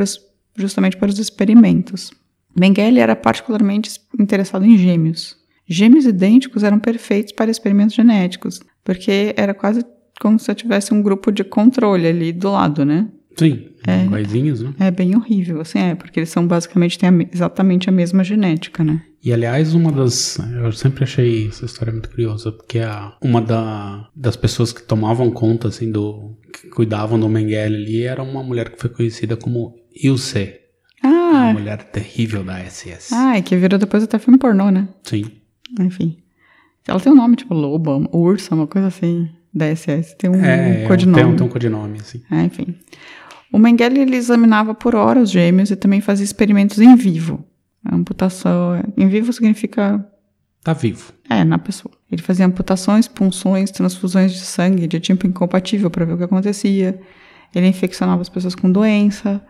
justamente 0.59 0.99
para 0.99 1.09
os 1.09 1.19
experimentos. 1.19 2.11
Mengele 2.59 3.01
era 3.01 3.15
particularmente 3.15 3.91
interessado 4.19 4.65
em 4.65 4.77
gêmeos. 4.79 5.37
Gêmeos 5.69 6.07
idênticos 6.07 6.63
eram 6.63 6.79
perfeitos 6.79 7.33
para 7.33 7.51
experimentos 7.51 7.95
genéticos, 7.95 8.61
porque 8.85 9.35
era 9.37 9.53
quase 9.53 9.85
como 10.21 10.39
se 10.39 10.51
eu 10.51 10.55
tivesse 10.55 10.95
um 10.95 11.03
grupo 11.03 11.31
de 11.31 11.45
controle 11.45 12.07
ali 12.07 12.33
do 12.33 12.51
lado, 12.53 12.85
né? 12.85 13.09
Sim, 13.39 13.67
É. 13.87 13.99
né? 13.99 14.75
É 14.79 14.91
bem 14.91 15.15
horrível, 15.15 15.61
assim, 15.61 15.79
é, 15.79 15.95
porque 15.95 16.21
eles 16.21 16.31
são 16.31 16.47
basicamente 16.47 16.99
têm 16.99 17.09
a 17.11 17.13
me- 17.13 17.29
exatamente 17.31 17.87
a 17.89 17.93
mesma 17.93 18.25
genética, 18.25 18.83
né? 18.83 19.03
E 19.23 19.31
aliás, 19.33 19.75
uma 19.75 19.91
das. 19.93 20.39
Eu 20.63 20.73
sempre 20.73 21.05
achei 21.05 21.49
essa 21.49 21.67
história 21.67 21.93
muito 21.93 22.09
curiosa, 22.09 22.51
porque 22.53 22.79
a, 22.79 23.13
uma 23.21 23.43
da, 23.43 24.09
das 24.17 24.37
pessoas 24.37 24.73
que 24.73 24.83
tomavam 24.83 25.31
conta, 25.31 25.69
assim, 25.69 25.91
do. 25.91 26.39
que 26.53 26.69
cuidavam 26.69 27.19
do 27.21 27.29
Mengele 27.29 27.75
ali 27.75 28.03
era 28.05 28.23
uma 28.23 28.43
mulher 28.43 28.71
que 28.71 28.81
foi 28.81 28.89
conhecida 28.89 29.37
como 29.37 29.75
Ilse. 30.03 30.55
Uma 31.03 31.51
Ah, 31.51 31.53
mulher 31.53 31.83
terrível 31.85 32.43
da 32.43 32.59
SS. 32.59 33.15
ah, 33.15 33.39
e 33.39 33.43
que 33.43 33.57
virou 33.57 33.79
depois 33.79 34.03
até 34.03 34.19
filme 34.19 34.39
pornô, 34.39 34.71
né? 34.71 34.89
Sim. 35.03 35.31
Enfim. 35.79 36.19
Ela 36.87 37.01
tem 37.01 37.13
um 37.13 37.17
nome 37.17 37.37
tipo 37.37 37.53
Loba, 37.55 37.97
Ursa, 38.13 38.55
uma 38.55 38.67
coisa 38.67 38.89
assim, 38.89 39.29
da 39.53 39.67
SS. 39.67 40.17
Tem 40.17 40.31
um 40.31 40.35
É, 40.45 40.85
é, 40.85 40.87
codinome. 40.87 41.17
tem, 41.23 41.33
um- 41.33 41.37
tem 41.37 41.47
um 41.47 41.51
codinome, 41.51 41.99
assim. 42.01 42.23
É, 42.31 42.43
enfim. 42.45 42.75
O 43.53 43.59
Mengele 43.59 44.01
ele 44.01 44.17
examinava 44.17 44.75
por 44.75 44.95
hora 44.95 45.21
os 45.21 45.31
gêmeos 45.31 45.71
e 45.71 45.77
também 45.77 46.01
fazia 46.01 46.25
experimentos 46.25 46.79
em 46.81 46.95
vivo. 46.97 47.45
A 47.85 47.95
amputação 47.95 48.83
em 48.97 49.09
vivo 49.09 49.33
significa 49.33 50.05
Tá 50.63 50.73
vivo. 50.73 51.13
é 51.31 51.45
na 51.45 51.59
pessoa. 51.59 51.95
Ele 52.11 52.23
fazia 52.23 52.47
amputações, 52.47 53.07
punções, 53.09 53.71
transfusões 53.71 54.33
de 54.33 54.41
sangue 54.41 54.87
de 54.87 54.99
tipo 55.01 55.27
incompatível 55.27 55.91
para 55.91 56.05
ver 56.05 56.15
o 56.15 56.19
que 56.19 56.25
acontecia. 56.25 57.01
Ele 57.55 57.67
infeccionava 57.69 58.23
as 58.23 58.29
pessoas 58.29 58.55
com 58.55 58.71
doença. 58.71 59.41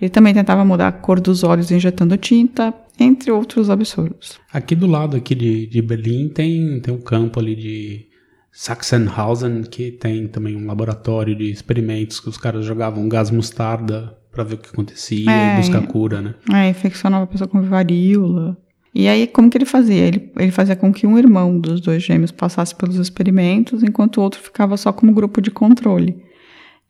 Ele 0.00 0.10
também 0.10 0.32
tentava 0.32 0.64
mudar 0.64 0.88
a 0.88 0.92
cor 0.92 1.20
dos 1.20 1.42
olhos 1.42 1.70
injetando 1.70 2.16
tinta, 2.16 2.72
entre 2.98 3.30
outros 3.30 3.70
absurdos. 3.70 4.38
Aqui 4.52 4.74
do 4.74 4.86
lado 4.86 5.16
aqui 5.16 5.34
de, 5.34 5.66
de 5.66 5.82
Berlim 5.82 6.28
tem, 6.28 6.80
tem 6.80 6.94
um 6.94 7.00
campo 7.00 7.38
ali 7.40 7.54
de 7.54 8.06
Sachsenhausen 8.52 9.62
que 9.62 9.92
tem 9.92 10.26
também 10.26 10.56
um 10.56 10.66
laboratório 10.66 11.34
de 11.34 11.50
experimentos 11.50 12.20
que 12.20 12.28
os 12.28 12.36
caras 12.36 12.64
jogavam 12.64 13.08
gás 13.08 13.30
mostarda 13.30 14.16
pra 14.32 14.44
ver 14.44 14.54
o 14.54 14.58
que 14.58 14.68
acontecia 14.68 15.30
É, 15.30 15.54
e 15.54 15.56
buscar 15.58 15.86
cura, 15.86 16.20
né? 16.20 16.34
É, 16.52 16.68
infeccionava 16.68 17.24
a 17.24 17.26
pessoa 17.26 17.48
com 17.48 17.62
varíola. 17.62 18.56
E 18.94 19.06
aí, 19.06 19.26
como 19.26 19.50
que 19.50 19.58
ele 19.58 19.64
fazia? 19.64 20.02
Ele, 20.04 20.32
ele 20.36 20.50
fazia 20.50 20.74
com 20.74 20.92
que 20.92 21.06
um 21.06 21.18
irmão 21.18 21.58
dos 21.58 21.80
dois 21.80 22.02
gêmeos 22.02 22.32
passasse 22.32 22.74
pelos 22.74 22.96
experimentos, 22.96 23.82
enquanto 23.82 24.16
o 24.16 24.22
outro 24.22 24.40
ficava 24.40 24.76
só 24.76 24.92
como 24.92 25.12
grupo 25.12 25.40
de 25.40 25.50
controle. 25.50 26.16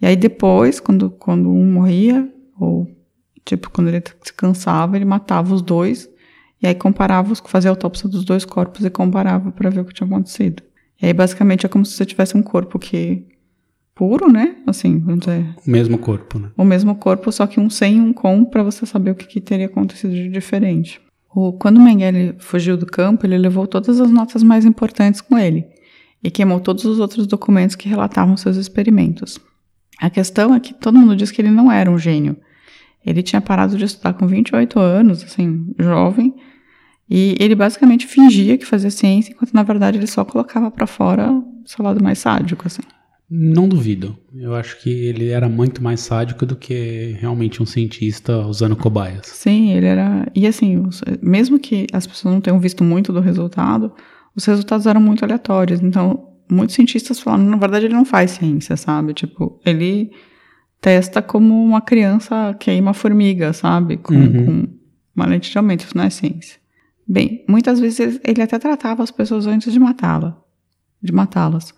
E 0.01 0.07
aí, 0.07 0.17
depois, 0.17 0.81
quando, 0.81 1.11
quando 1.11 1.51
um 1.51 1.73
morria, 1.73 2.27
ou 2.59 2.89
tipo, 3.45 3.71
quando 3.71 3.89
ele 3.89 4.03
se 4.23 4.33
cansava, 4.33 4.97
ele 4.97 5.05
matava 5.05 5.55
os 5.55 5.63
dois, 5.63 6.09
e 6.63 6.67
aí 6.67 6.75
comparava, 6.75 7.33
os- 7.33 7.43
fazia 7.47 7.71
a 7.71 7.73
autópsia 7.73 8.09
dos 8.09 8.25
dois 8.25 8.45
corpos 8.45 8.85
e 8.85 8.91
comparava 8.91 9.51
para 9.53 9.71
ver 9.71 9.81
o 9.81 9.85
que 9.85 9.95
tinha 9.95 10.07
acontecido. 10.07 10.63
E 11.01 11.07
aí, 11.07 11.13
basicamente, 11.13 11.65
é 11.65 11.69
como 11.69 11.85
se 11.87 11.93
você 11.95 12.05
tivesse 12.05 12.37
um 12.37 12.43
corpo 12.43 12.79
que. 12.79 13.25
puro, 13.95 14.31
né? 14.31 14.57
Assim, 14.67 14.99
vamos 15.01 15.21
dizer 15.27 15.45
O 15.67 15.71
mesmo 15.71 15.99
corpo, 15.99 16.39
né? 16.39 16.51
o 16.57 16.65
mesmo 16.65 16.95
corpo, 16.95 17.33
só 17.33 17.47
que 17.47 17.59
um 17.59 17.69
sem 17.71 17.97
e 17.97 18.01
um 18.01 18.13
com, 18.13 18.45
para 18.45 18.63
você 18.63 18.87
saber 18.87 19.11
o 19.11 19.15
que, 19.15 19.27
que 19.27 19.41
teria 19.41 19.67
acontecido 19.67 20.13
de 20.13 20.29
diferente. 20.29 21.01
O, 21.35 21.53
quando 21.53 21.81
Mengele 21.81 22.35
fugiu 22.39 22.77
do 22.77 22.87
campo, 22.87 23.27
ele 23.27 23.37
levou 23.37 23.67
todas 23.67 24.01
as 24.01 24.11
notas 24.11 24.43
mais 24.43 24.65
importantes 24.65 25.21
com 25.21 25.37
ele 25.39 25.67
e 26.23 26.31
queimou 26.31 26.59
todos 26.61 26.85
os 26.85 26.99
outros 27.01 27.27
documentos 27.27 27.77
que 27.77 27.89
relatavam 27.89 28.37
seus 28.37 28.57
experimentos. 28.57 29.39
A 30.01 30.09
questão 30.11 30.55
é 30.55 30.61
que 30.61 30.73
todo 30.75 30.97
mundo 30.99 31.15
diz 31.17 31.31
que 31.31 31.41
ele 31.43 31.51
não 31.51 31.71
era 31.71 31.91
um 31.91 31.99
gênio. 31.99 32.37
Ele 33.05 33.23
tinha 33.23 33.41
parado 33.41 33.77
de 33.77 33.85
estudar 33.85 34.13
com 34.15 34.27
28 34.27 34.79
anos, 34.79 35.23
assim, 35.23 35.75
jovem, 35.79 36.35
e 37.09 37.37
ele 37.41 37.55
basicamente 37.55 38.07
fingia 38.07 38.59
que 38.59 38.67
fazia 38.67 38.91
ciência, 38.91 39.33
enquanto 39.33 39.53
na 39.53 39.63
verdade 39.63 39.97
ele 39.97 40.07
só 40.07 40.25
colocava 40.25 40.71
para 40.71 40.87
fora 40.87 41.33
o 41.33 41.63
seu 41.65 41.85
lado 41.85 42.03
mais 42.03 42.19
sádico, 42.19 42.67
assim. 42.67 42.83
Não 43.31 43.69
duvido. 43.69 44.17
Eu 44.35 44.55
acho 44.55 44.81
que 44.81 44.89
ele 44.89 45.29
era 45.29 45.49
muito 45.49 45.83
mais 45.83 46.01
sádico 46.01 46.47
do 46.47 46.57
que 46.57 47.15
realmente 47.21 47.63
um 47.63 47.67
cientista 47.67 48.39
usando 48.47 48.75
cobaias. 48.75 49.27
Sim, 49.27 49.73
ele 49.73 49.85
era. 49.85 50.27
E 50.35 50.47
assim, 50.47 50.89
mesmo 51.21 51.59
que 51.59 51.87
as 51.93 52.07
pessoas 52.07 52.33
não 52.33 52.41
tenham 52.41 52.59
visto 52.59 52.83
muito 52.83 53.13
do 53.13 53.21
resultado, 53.21 53.93
os 54.35 54.47
resultados 54.47 54.87
eram 54.87 55.01
muito 55.01 55.25
aleatórios. 55.25 55.83
Então, 55.83 56.27
muitos 56.51 56.75
cientistas 56.75 57.21
falaram, 57.21 57.45
na 57.45 57.59
verdade, 57.59 57.85
ele 57.85 57.95
não 57.95 58.05
faz 58.05 58.31
ciência, 58.31 58.79
sabe? 58.79 59.13
Tipo, 59.13 59.61
ele 59.65 60.11
testa 60.81 61.21
como 61.23 61.63
uma 61.63 61.81
criança 61.81 62.55
queima 62.59 62.93
formiga, 62.95 63.53
sabe? 63.53 63.97
Com, 63.97 64.15
Uhum. 64.15 64.45
com 64.47 64.69
uma 65.15 65.27
lente 65.27 65.51
de 65.51 65.59
aumento, 65.59 65.85
isso 65.85 65.97
não 65.97 66.05
é 66.05 66.11
ciência. 66.11 66.59
Bem, 67.07 67.45
muitas 67.49 67.81
vezes 67.81 68.21
ele- 68.25 68.43
até 68.43 68.59
tratava 68.59 69.03
as 69.03 69.11
pessoas 69.11 69.47
antes 69.47 69.73
de 69.73 69.81
matá-la, 69.81 70.41
de 71.03 71.13
matá-las. 71.13 71.75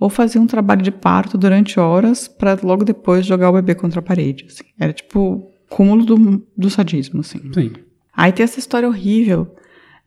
Ou 0.00 0.08
fazia 0.08 0.40
um 0.40 0.46
trabalho 0.46 0.80
de 0.82 0.92
parto 0.92 1.36
durante 1.36 1.80
horas 1.80 2.28
para 2.28 2.56
logo 2.62 2.84
depois 2.84 3.26
jogar 3.26 3.50
o 3.50 3.54
bebê 3.54 3.74
contra 3.74 3.98
a 3.98 4.02
parede. 4.02 4.44
assim. 4.46 4.62
Era 4.78 4.92
tipo 4.92 5.50
cúmulo 5.68 6.04
do, 6.04 6.46
do 6.56 6.70
sadismo, 6.70 7.20
assim. 7.20 7.40
Sim. 7.52 7.72
Aí 8.16 8.32
tem 8.32 8.44
essa 8.44 8.58
história 8.60 8.88
horrível 8.88 9.52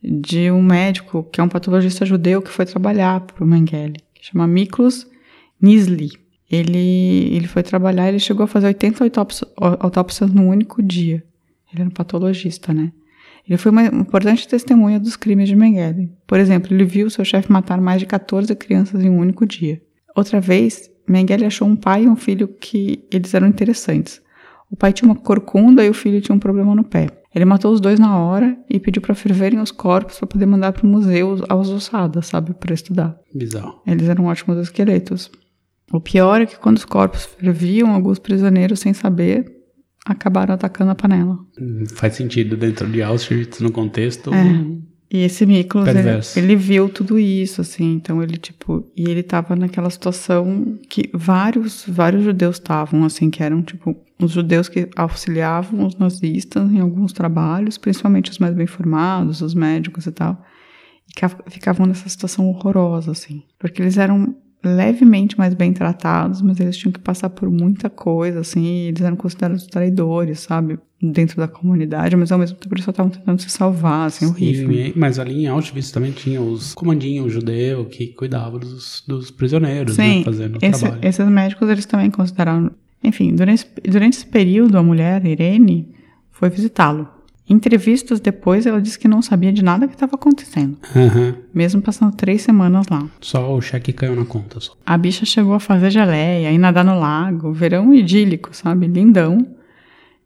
de 0.01 0.49
um 0.49 0.63
médico 0.63 1.23
que 1.31 1.39
é 1.39 1.43
um 1.43 1.49
patologista 1.49 2.05
judeu 2.05 2.41
que 2.41 2.49
foi 2.49 2.65
trabalhar 2.65 3.19
para 3.21 3.43
o 3.43 3.47
Mengele, 3.47 3.97
que 4.15 4.25
chama 4.25 4.47
Miklos 4.47 5.05
Nisli. 5.61 6.09
Ele, 6.51 7.33
ele 7.33 7.47
foi 7.47 7.63
trabalhar, 7.63 8.09
ele 8.09 8.19
chegou 8.19 8.43
a 8.43 8.47
fazer 8.47 8.67
80 8.67 9.03
autópsias, 9.05 9.49
autópsias 9.57 10.31
num 10.31 10.49
único 10.49 10.83
dia. 10.83 11.23
Ele 11.71 11.81
era 11.81 11.89
um 11.89 11.93
patologista, 11.93 12.73
né? 12.73 12.91
Ele 13.47 13.57
foi 13.57 13.71
uma 13.71 13.85
importante 13.85 14.47
testemunha 14.47 14.99
dos 14.99 15.15
crimes 15.15 15.47
de 15.47 15.55
Mengele. 15.55 16.11
Por 16.27 16.39
exemplo, 16.39 16.73
ele 16.73 16.83
viu 16.83 17.09
seu 17.09 17.23
chefe 17.23 17.51
matar 17.51 17.79
mais 17.79 17.99
de 17.99 18.05
14 18.05 18.53
crianças 18.55 19.01
em 19.03 19.09
um 19.09 19.17
único 19.17 19.45
dia. 19.45 19.81
Outra 20.15 20.41
vez, 20.41 20.91
Mengele 21.07 21.45
achou 21.45 21.67
um 21.67 21.75
pai 21.75 22.03
e 22.03 22.09
um 22.09 22.15
filho 22.15 22.47
que 22.47 23.05
eles 23.11 23.33
eram 23.33 23.47
interessantes. 23.47 24.21
O 24.69 24.75
pai 24.75 24.93
tinha 24.93 25.09
uma 25.09 25.15
corcunda 25.15 25.83
e 25.83 25.89
o 25.89 25.93
filho 25.93 26.21
tinha 26.21 26.35
um 26.35 26.39
problema 26.39 26.75
no 26.75 26.83
pé. 26.83 27.07
Ele 27.33 27.45
matou 27.45 27.71
os 27.71 27.79
dois 27.79 27.99
na 27.99 28.19
hora 28.19 28.57
e 28.69 28.79
pediu 28.79 29.01
para 29.01 29.15
ferverem 29.15 29.59
os 29.59 29.71
corpos 29.71 30.19
para 30.19 30.27
poder 30.27 30.45
mandar 30.45 30.73
para 30.73 30.85
o 30.85 30.89
museu 30.89 31.37
as 31.47 31.69
ossadas, 31.69 32.27
sabe, 32.27 32.53
para 32.53 32.73
estudar. 32.73 33.17
Bizarro. 33.33 33.81
Eles 33.87 34.09
eram 34.09 34.25
ótimos 34.25 34.57
esqueletos. 34.57 35.31
O 35.93 35.99
pior 35.99 36.41
é 36.41 36.45
que 36.45 36.57
quando 36.57 36.77
os 36.77 36.85
corpos 36.85 37.25
ferviam, 37.25 37.93
alguns 37.93 38.19
prisioneiros, 38.19 38.79
sem 38.79 38.93
saber, 38.93 39.45
acabaram 40.05 40.53
atacando 40.53 40.91
a 40.91 40.95
panela. 40.95 41.37
Hum, 41.59 41.83
Faz 41.95 42.15
sentido 42.15 42.55
dentro 42.57 42.87
de 42.89 43.01
Auschwitz, 43.01 43.59
no 43.59 43.71
contexto. 43.71 44.33
É. 44.33 44.91
E 45.13 45.25
esse 45.25 45.45
Miklos, 45.45 45.85
ele, 45.85 45.95
Perverso. 45.95 46.39
ele 46.39 46.55
viu 46.55 46.87
tudo 46.87 47.19
isso, 47.19 47.59
assim, 47.59 47.95
então 47.95 48.23
ele, 48.23 48.37
tipo, 48.37 48.89
e 48.95 49.09
ele 49.09 49.21
tava 49.21 49.57
naquela 49.57 49.89
situação 49.89 50.79
que 50.89 51.09
vários, 51.13 51.83
vários 51.85 52.23
judeus 52.23 52.55
estavam, 52.55 53.03
assim, 53.03 53.29
que 53.29 53.43
eram, 53.43 53.61
tipo, 53.61 53.93
os 54.21 54.31
judeus 54.31 54.69
que 54.69 54.89
auxiliavam 54.95 55.85
os 55.85 55.97
nazistas 55.97 56.71
em 56.71 56.79
alguns 56.79 57.11
trabalhos, 57.11 57.77
principalmente 57.77 58.31
os 58.31 58.39
mais 58.39 58.55
bem 58.55 58.65
formados, 58.65 59.41
os 59.41 59.53
médicos 59.53 60.05
e 60.05 60.13
tal, 60.13 60.41
e 61.09 61.13
que 61.13 61.51
ficavam 61.51 61.85
nessa 61.85 62.07
situação 62.07 62.47
horrorosa, 62.47 63.11
assim, 63.11 63.43
porque 63.59 63.81
eles 63.81 63.97
eram 63.97 64.33
levemente 64.63 65.37
mais 65.37 65.53
bem 65.53 65.73
tratados, 65.73 66.41
mas 66.41 66.59
eles 66.59 66.77
tinham 66.77 66.91
que 66.91 66.99
passar 66.99 67.29
por 67.29 67.49
muita 67.49 67.89
coisa, 67.89 68.41
assim, 68.41 68.65
eles 68.87 69.01
eram 69.01 69.15
considerados 69.15 69.65
traidores, 69.65 70.39
sabe, 70.41 70.77
dentro 71.01 71.37
da 71.37 71.47
comunidade, 71.47 72.15
mas 72.15 72.31
ao 72.31 72.37
mesmo 72.37 72.57
tempo 72.57 72.75
eles 72.75 72.85
só 72.85 72.91
estavam 72.91 73.11
tentando 73.11 73.41
se 73.41 73.49
salvar, 73.49 74.07
assim, 74.07 74.25
horrível. 74.27 74.93
Mas 74.95 75.17
ali 75.17 75.43
em 75.43 75.47
Auschwitz 75.47 75.89
também 75.91 76.11
tinha 76.11 76.39
os 76.41 76.73
comandinhos 76.75 77.33
judeus 77.33 77.87
que 77.89 78.07
cuidavam 78.07 78.59
dos, 78.59 79.03
dos 79.07 79.31
prisioneiros, 79.31 79.97
né? 79.97 80.03
Sim, 80.03 80.23
Fazendo 80.23 80.55
o 80.55 80.59
esse- 80.65 80.79
trabalho. 80.81 81.07
esses 81.07 81.27
médicos 81.27 81.69
eles 81.69 81.85
também 81.85 82.11
consideraram. 82.11 82.69
Enfim, 83.03 83.33
durante, 83.33 83.65
durante 83.89 84.13
esse 84.17 84.25
período, 84.27 84.77
a 84.77 84.83
mulher, 84.83 85.25
Irene, 85.25 85.89
foi 86.31 86.51
visitá-lo. 86.51 87.07
Entrevistas 87.49 88.19
depois, 88.19 88.65
ela 88.65 88.81
disse 88.81 88.97
que 88.97 89.07
não 89.07 89.21
sabia 89.21 89.51
de 89.51 89.63
nada 89.63 89.87
que 89.87 89.93
estava 89.93 90.15
acontecendo, 90.15 90.77
Aham. 90.95 91.35
mesmo 91.53 91.81
passando 91.81 92.15
três 92.15 92.41
semanas 92.43 92.85
lá. 92.89 93.09
Só 93.19 93.53
o 93.53 93.61
cheque 93.61 93.91
caiu 93.91 94.15
na 94.15 94.23
conta. 94.25 94.59
Só. 94.59 94.73
A 94.85 94.97
bicha 94.97 95.25
chegou 95.25 95.53
a 95.53 95.59
fazer 95.59 95.89
geleia 95.91 96.51
e 96.51 96.57
nadar 96.57 96.85
no 96.85 96.97
lago, 96.97 97.51
verão 97.51 97.93
idílico, 97.93 98.55
sabe? 98.55 98.87
Lindão. 98.87 99.45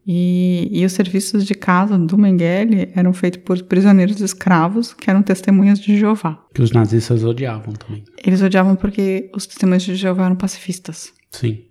E, 0.07 0.69
e 0.71 0.85
os 0.85 0.91
serviços 0.91 1.45
de 1.47 1.55
casa 1.55 1.97
do 1.97 2.15
Mengele 2.15 2.91
eram 2.95 3.11
feitos 3.11 3.41
por 3.41 3.59
prisioneiros 3.63 4.21
escravos 4.21 4.93
que 4.93 5.09
eram 5.09 5.23
testemunhas 5.23 5.79
de 5.79 5.97
Jeová. 5.97 6.45
Que 6.53 6.61
os 6.61 6.71
nazistas 6.71 7.23
odiavam 7.23 7.73
também. 7.73 8.03
Eles 8.23 8.39
odiavam 8.43 8.75
porque 8.75 9.31
os 9.35 9.47
testemunhas 9.47 9.81
de 9.81 9.95
Jeová 9.95 10.25
eram 10.25 10.35
pacifistas. 10.35 11.11
Sim. 11.31 11.63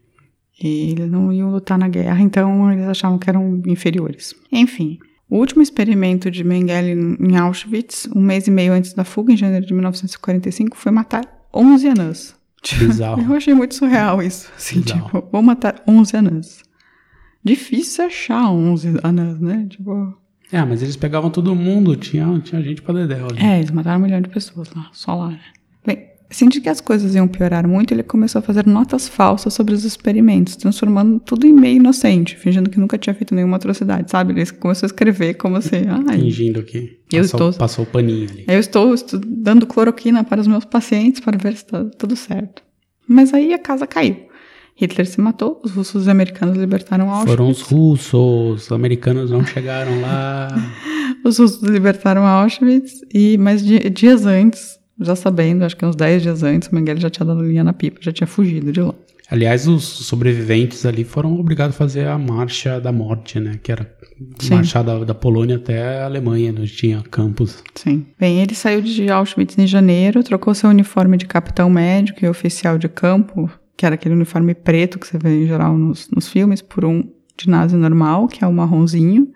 E 0.60 0.90
eles 0.90 1.08
não 1.08 1.32
iam 1.32 1.50
lutar 1.52 1.78
na 1.78 1.86
guerra, 1.88 2.20
então 2.20 2.72
eles 2.72 2.86
achavam 2.88 3.18
que 3.18 3.30
eram 3.30 3.62
inferiores. 3.66 4.34
Enfim, 4.50 4.98
o 5.30 5.38
último 5.38 5.62
experimento 5.62 6.30
de 6.30 6.44
Mengele 6.44 7.16
em 7.20 7.36
Auschwitz, 7.36 8.08
um 8.14 8.20
mês 8.20 8.46
e 8.46 8.50
meio 8.50 8.72
antes 8.72 8.92
da 8.92 9.04
fuga, 9.04 9.32
em 9.32 9.36
janeiro 9.36 9.66
de 9.66 9.72
1945, 9.72 10.76
foi 10.76 10.92
matar 10.92 11.24
11 11.52 11.88
anãs. 11.88 12.36
Bizarro. 12.78 13.20
Eu 13.22 13.34
achei 13.36 13.52
muito 13.54 13.74
surreal 13.74 14.22
isso. 14.22 14.50
Assim, 14.56 14.80
Bizarro. 14.80 15.04
tipo, 15.04 15.28
vou 15.30 15.42
matar 15.42 15.82
11 15.86 16.16
anãs. 16.16 16.62
Difícil 17.42 18.04
achar 18.06 18.50
11 18.50 19.00
anãs, 19.02 19.38
né? 19.40 19.66
Tipo, 19.68 20.16
É, 20.50 20.64
mas 20.64 20.82
eles 20.82 20.96
pegavam 20.96 21.30
todo 21.30 21.54
mundo, 21.54 21.94
tinha, 21.96 22.38
tinha 22.40 22.62
gente 22.62 22.80
pra 22.80 22.94
dedéu 22.94 23.26
ali. 23.26 23.42
é, 23.42 23.58
eles 23.58 23.70
mataram 23.70 23.98
um 24.00 24.02
milhão 24.02 24.20
de 24.20 24.28
pessoas 24.30 24.70
lá, 24.74 24.88
só 24.92 25.14
lá, 25.14 25.28
né? 25.30 25.40
Bem, 25.86 26.06
sentindo 26.34 26.62
que 26.62 26.68
as 26.68 26.80
coisas 26.80 27.14
iam 27.14 27.26
piorar 27.28 27.66
muito, 27.66 27.92
ele 27.94 28.02
começou 28.02 28.38
a 28.38 28.42
fazer 28.42 28.66
notas 28.66 29.08
falsas 29.08 29.54
sobre 29.54 29.74
os 29.74 29.84
experimentos, 29.84 30.56
transformando 30.56 31.18
tudo 31.20 31.46
em 31.46 31.52
meio 31.52 31.76
inocente, 31.76 32.36
fingindo 32.36 32.68
que 32.70 32.78
nunca 32.78 32.98
tinha 32.98 33.14
feito 33.14 33.34
nenhuma 33.34 33.56
atrocidade, 33.56 34.10
sabe? 34.10 34.32
Ele 34.32 34.46
começou 34.52 34.86
a 34.86 34.88
escrever 34.88 35.34
como 35.34 35.56
assim, 35.56 35.82
ai, 36.08 36.18
Fingindo 36.18 36.62
que 36.62 36.98
Eu 37.12 37.22
passou, 37.22 37.48
estou- 37.50 37.52
passou 37.58 37.84
o 37.84 37.88
paninho 37.88 38.28
ali. 38.30 38.44
eu 38.48 38.58
estou 38.58 38.94
dando 39.26 39.66
cloroquina 39.66 40.24
para 40.24 40.40
os 40.40 40.46
meus 40.46 40.64
pacientes 40.64 41.20
para 41.20 41.36
ver 41.38 41.52
se 41.56 41.64
está 41.64 41.84
tudo 41.98 42.16
certo. 42.16 42.62
Mas 43.08 43.32
aí 43.34 43.52
a 43.52 43.58
casa 43.58 43.86
caiu. 43.86 44.16
Hitler 44.76 45.06
se 45.06 45.20
matou, 45.20 45.60
os 45.64 45.70
russos 45.70 45.94
e 45.94 45.98
os 45.98 46.08
americanos 46.08 46.56
libertaram 46.58 47.08
Auschwitz. 47.08 47.30
Foram 47.30 47.48
os 47.48 47.60
russos, 47.60 48.64
os 48.64 48.72
americanos 48.72 49.30
não 49.30 49.44
chegaram 49.46 50.00
lá. 50.00 50.48
Os 51.24 51.38
russos 51.38 51.62
libertaram 51.62 52.26
Auschwitz, 52.26 53.00
e 53.14 53.38
mas 53.38 53.64
di- 53.64 53.88
dias 53.88 54.26
antes, 54.26 54.78
já 55.00 55.16
sabendo, 55.16 55.64
acho 55.64 55.76
que 55.76 55.84
uns 55.84 55.96
10 55.96 56.22
dias 56.22 56.42
antes, 56.42 56.68
o 56.68 56.74
Mengele 56.74 57.00
já 57.00 57.10
tinha 57.10 57.26
dado 57.26 57.42
linha 57.42 57.64
na 57.64 57.72
pipa, 57.72 57.98
já 58.00 58.12
tinha 58.12 58.26
fugido 58.26 58.72
de 58.72 58.80
lá. 58.80 58.94
Aliás, 59.30 59.66
os 59.66 59.84
sobreviventes 59.84 60.84
ali 60.84 61.02
foram 61.02 61.38
obrigados 61.38 61.74
a 61.74 61.78
fazer 61.78 62.06
a 62.06 62.18
marcha 62.18 62.78
da 62.78 62.92
morte, 62.92 63.40
né? 63.40 63.58
Que 63.62 63.72
era 63.72 63.90
Sim. 64.38 64.54
marchar 64.54 64.84
da, 64.84 65.02
da 65.02 65.14
Polônia 65.14 65.56
até 65.56 66.00
a 66.02 66.04
Alemanha, 66.04 66.52
onde 66.52 66.68
tinha 66.68 67.02
campos. 67.10 67.62
Sim. 67.74 68.06
Bem, 68.20 68.40
ele 68.40 68.54
saiu 68.54 68.82
de 68.82 69.10
Auschwitz 69.10 69.56
em 69.58 69.66
janeiro, 69.66 70.22
trocou 70.22 70.54
seu 70.54 70.68
uniforme 70.68 71.16
de 71.16 71.26
capitão 71.26 71.70
médico 71.70 72.24
e 72.24 72.28
oficial 72.28 72.76
de 72.76 72.88
campo, 72.88 73.50
que 73.76 73.86
era 73.86 73.94
aquele 73.94 74.14
uniforme 74.14 74.54
preto 74.54 74.98
que 74.98 75.06
você 75.06 75.16
vê 75.16 75.42
em 75.42 75.46
geral 75.46 75.76
nos, 75.76 76.08
nos 76.10 76.28
filmes, 76.28 76.60
por 76.60 76.84
um 76.84 77.02
de 77.36 77.48
nazi 77.48 77.76
normal, 77.76 78.28
que 78.28 78.44
é 78.44 78.46
o 78.46 78.52
marronzinho, 78.52 79.26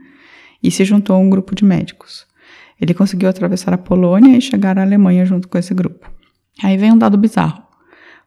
e 0.62 0.70
se 0.70 0.84
juntou 0.84 1.16
a 1.16 1.18
um 1.18 1.30
grupo 1.30 1.54
de 1.54 1.64
médicos. 1.64 2.27
Ele 2.80 2.94
conseguiu 2.94 3.28
atravessar 3.28 3.74
a 3.74 3.78
Polônia 3.78 4.36
e 4.36 4.40
chegar 4.40 4.78
à 4.78 4.82
Alemanha 4.82 5.24
junto 5.24 5.48
com 5.48 5.58
esse 5.58 5.74
grupo. 5.74 6.10
Aí 6.62 6.76
vem 6.76 6.92
um 6.92 6.98
dado 6.98 7.16
bizarro. 7.16 7.62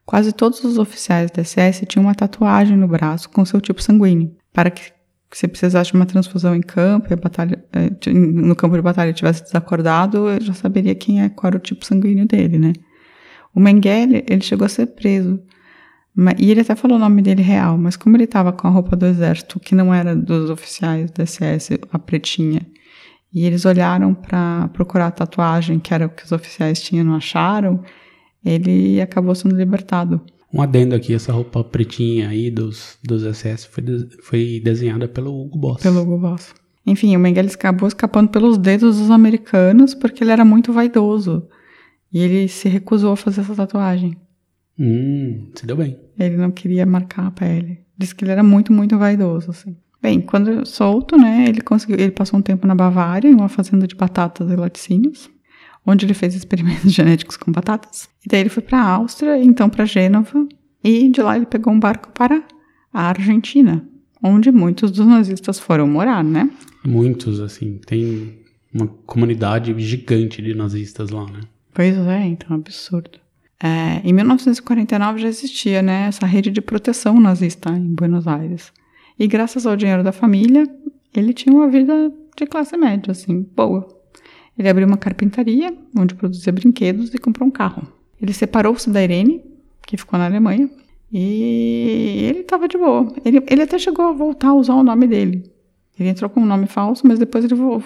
Quase 0.06 0.34
todos 0.34 0.64
os 0.64 0.78
oficiais 0.78 1.32
da 1.32 1.44
SS 1.44 1.86
tinham 1.86 2.06
uma 2.06 2.16
tatuagem 2.16 2.76
no 2.76 2.88
braço 2.88 3.30
com 3.30 3.46
seu 3.46 3.62
tipo 3.62 3.82
sanguíneo, 3.82 4.36
para 4.52 4.70
que 4.70 4.92
se 5.32 5.48
precisasse 5.48 5.92
de 5.92 5.98
uma 5.98 6.06
transfusão 6.06 6.56
em 6.56 6.62
campo 6.62 7.08
e 7.10 7.14
a 7.14 7.18
batalha, 7.18 7.64
eh, 7.72 8.12
no 8.12 8.56
campo 8.56 8.76
de 8.76 8.82
batalha 8.82 9.14
tivesse 9.14 9.44
desacordado, 9.44 10.30
eu 10.30 10.42
já 10.42 10.54
saberia 10.54 10.94
quem 10.94 11.22
é, 11.22 11.30
qual 11.30 11.50
era 11.50 11.58
o 11.58 11.60
tipo 11.60 11.86
sanguíneo 11.86 12.28
dele, 12.28 12.58
né? 12.58 12.74
O 13.54 13.60
Mengele, 13.60 14.26
ele 14.28 14.42
chegou 14.42 14.66
a 14.66 14.70
ser 14.70 14.88
preso. 14.88 15.42
E 16.38 16.52
ele 16.52 16.62
até 16.62 16.76
falou 16.76 16.98
o 16.98 17.00
nome 17.00 17.22
dele 17.22 17.42
real, 17.42 17.78
mas 17.78 17.96
como 17.96 18.18
ele 18.18 18.26
estava 18.26 18.52
com 18.52 18.68
a 18.68 18.72
roupa 18.72 18.98
do 18.98 19.06
exército, 19.06 19.60
que 19.60 19.74
não 19.74 19.94
era 19.94 20.14
dos 20.14 20.50
oficiais 20.50 21.10
da 21.12 21.26
SS, 21.26 21.80
a 21.92 21.98
pretinha, 21.98 22.66
e 23.34 23.46
eles 23.46 23.66
olharam 23.66 24.14
para 24.14 24.68
procurar 24.74 25.08
a 25.08 25.12
tatuagem, 25.12 25.80
que 25.80 25.94
era 25.94 26.06
o 26.06 26.10
que 26.10 26.26
os 26.26 26.32
oficiais 26.32 26.82
tinham, 26.82 27.06
não 27.06 27.16
acharam, 27.16 27.82
ele 28.44 29.00
acabou 29.02 29.34
sendo 29.36 29.56
libertado. 29.56 30.22
Um 30.54 30.62
adendo 30.62 30.94
aqui, 30.96 31.14
essa 31.14 31.32
roupa 31.32 31.64
pretinha 31.64 32.28
aí 32.30 32.52
dos, 32.52 32.98
dos 33.04 33.24
SS 33.24 33.68
foi, 33.68 33.84
de- 33.84 34.08
foi 34.22 34.62
desenhada 34.64 35.08
pelo 35.08 35.32
Hugo 35.46 35.58
Boss. 35.58 35.82
Pelo 35.82 36.02
Hugo 36.02 36.18
Boss. 36.18 36.54
Enfim, 36.86 37.16
o 37.16 37.20
Mengele 37.20 37.48
acabou 37.50 37.88
escapando 37.88 38.30
pelos 38.30 38.58
dedos 38.58 38.98
dos 38.98 39.10
americanos 39.12 39.94
porque 39.94 40.24
ele 40.24 40.32
era 40.32 40.44
muito 40.44 40.74
vaidoso. 40.74 41.48
E 42.12 42.20
ele 42.20 42.48
se 42.50 42.68
recusou 42.68 43.14
a 43.14 43.16
fazer 43.18 43.42
essa 43.42 43.56
tatuagem. 43.56 44.18
Hum, 44.78 45.52
se 45.56 45.66
deu 45.66 45.78
bem. 45.78 45.98
Ele 46.20 46.36
não 46.36 46.52
queria 46.52 46.86
marcar 46.86 47.28
a 47.28 47.32
pele. 47.32 47.80
Disse 47.98 48.14
que 48.16 48.26
ele 48.26 48.32
era 48.32 48.44
muito, 48.44 48.74
muito 48.74 48.98
vaidoso, 48.98 49.52
assim. 49.52 49.78
Bem, 50.02 50.20
quando 50.20 50.66
solto, 50.66 51.16
né, 51.16 51.46
ele 51.48 51.62
conseguiu, 51.62 51.98
ele 52.00 52.12
passou 52.12 52.40
um 52.40 52.42
tempo 52.42 52.66
na 52.66 52.74
Bavária, 52.74 53.30
em 53.30 53.36
uma 53.36 53.50
fazenda 53.50 53.86
de 53.86 53.96
batatas 53.96 54.50
e 54.50 54.56
laticínios, 54.56 55.30
onde 55.86 56.06
ele 56.06 56.14
fez 56.14 56.34
experimentos 56.34 56.90
genéticos 56.94 57.38
com 57.38 57.52
batatas. 57.52 58.10
E 58.26 58.30
daí 58.30 58.42
ele 58.42 58.50
foi 58.50 58.64
para 58.64 58.80
a 58.80 58.90
Áustria, 58.90 59.38
e 59.38 59.46
então 59.46 59.70
para 59.70 59.86
Gênova, 59.86 60.48
e 60.84 61.10
de 61.10 61.22
lá 61.22 61.36
ele 61.36 61.46
pegou 61.46 61.72
um 61.72 61.80
barco 61.80 62.10
para 62.12 62.44
a 62.92 63.10
Argentina, 63.10 63.88
onde 64.24 64.52
muitos 64.52 64.90
dos 64.90 65.06
nazistas 65.06 65.60
foram 65.60 65.88
morar, 65.88 66.24
né? 66.24 66.50
Muitos, 66.84 67.40
assim, 67.40 67.80
tem 67.86 68.40
uma 68.74 68.88
comunidade 68.88 69.78
gigante 69.80 70.42
de 70.42 70.56
nazistas 70.56 71.12
lá, 71.12 71.26
né? 71.26 71.42
Pois 71.74 71.96
é, 71.96 72.26
então, 72.26 72.56
absurdo. 72.56 73.20
É, 73.64 74.02
em 74.04 74.12
1949 74.12 75.22
já 75.22 75.28
existia 75.28 75.82
né, 75.84 76.08
essa 76.08 76.26
rede 76.26 76.50
de 76.50 76.62
proteção 76.62 77.20
nazista 77.20 77.70
em 77.70 77.94
Buenos 77.94 78.28
Aires. 78.28 78.74
E 79.22 79.28
graças 79.28 79.68
ao 79.68 79.76
dinheiro 79.76 80.04
da 80.04 80.12
família, 80.12 80.68
ele 81.16 81.32
tinha 81.32 81.54
uma 81.56 81.68
vida 81.68 82.12
de 82.36 82.46
classe 82.48 82.76
média, 82.76 83.12
assim, 83.12 83.46
boa. 83.56 83.88
Ele 84.58 84.68
abriu 84.68 84.88
uma 84.88 84.98
carpintaria, 84.98 85.72
onde 85.96 86.16
produzia 86.16 86.52
brinquedos, 86.52 87.14
e 87.14 87.20
comprou 87.20 87.48
um 87.48 87.52
carro. 87.52 87.84
Ele 88.20 88.34
separou-se 88.34 88.90
da 88.90 89.04
Irene, 89.04 89.44
que 89.86 89.96
ficou 89.96 90.18
na 90.18 90.26
Alemanha, 90.26 90.68
e 91.12 92.26
ele 92.30 92.40
estava 92.40 92.68
de 92.68 92.78
boa. 92.80 93.14
Ele, 93.24 93.44
ele 93.48 93.62
até 93.62 93.78
chegou 93.78 94.06
a 94.06 94.12
voltar 94.12 94.50
a 94.50 94.54
usar 94.56 94.74
o 94.74 94.82
nome 94.84 95.06
dele. 95.08 95.44
Ele 96.00 96.10
entrou 96.10 96.28
com 96.30 96.40
um 96.42 96.46
nome 96.46 96.66
falso, 96.66 97.06
mas 97.06 97.20
depois 97.20 97.46
ele 97.46 97.54
vo- 97.54 97.84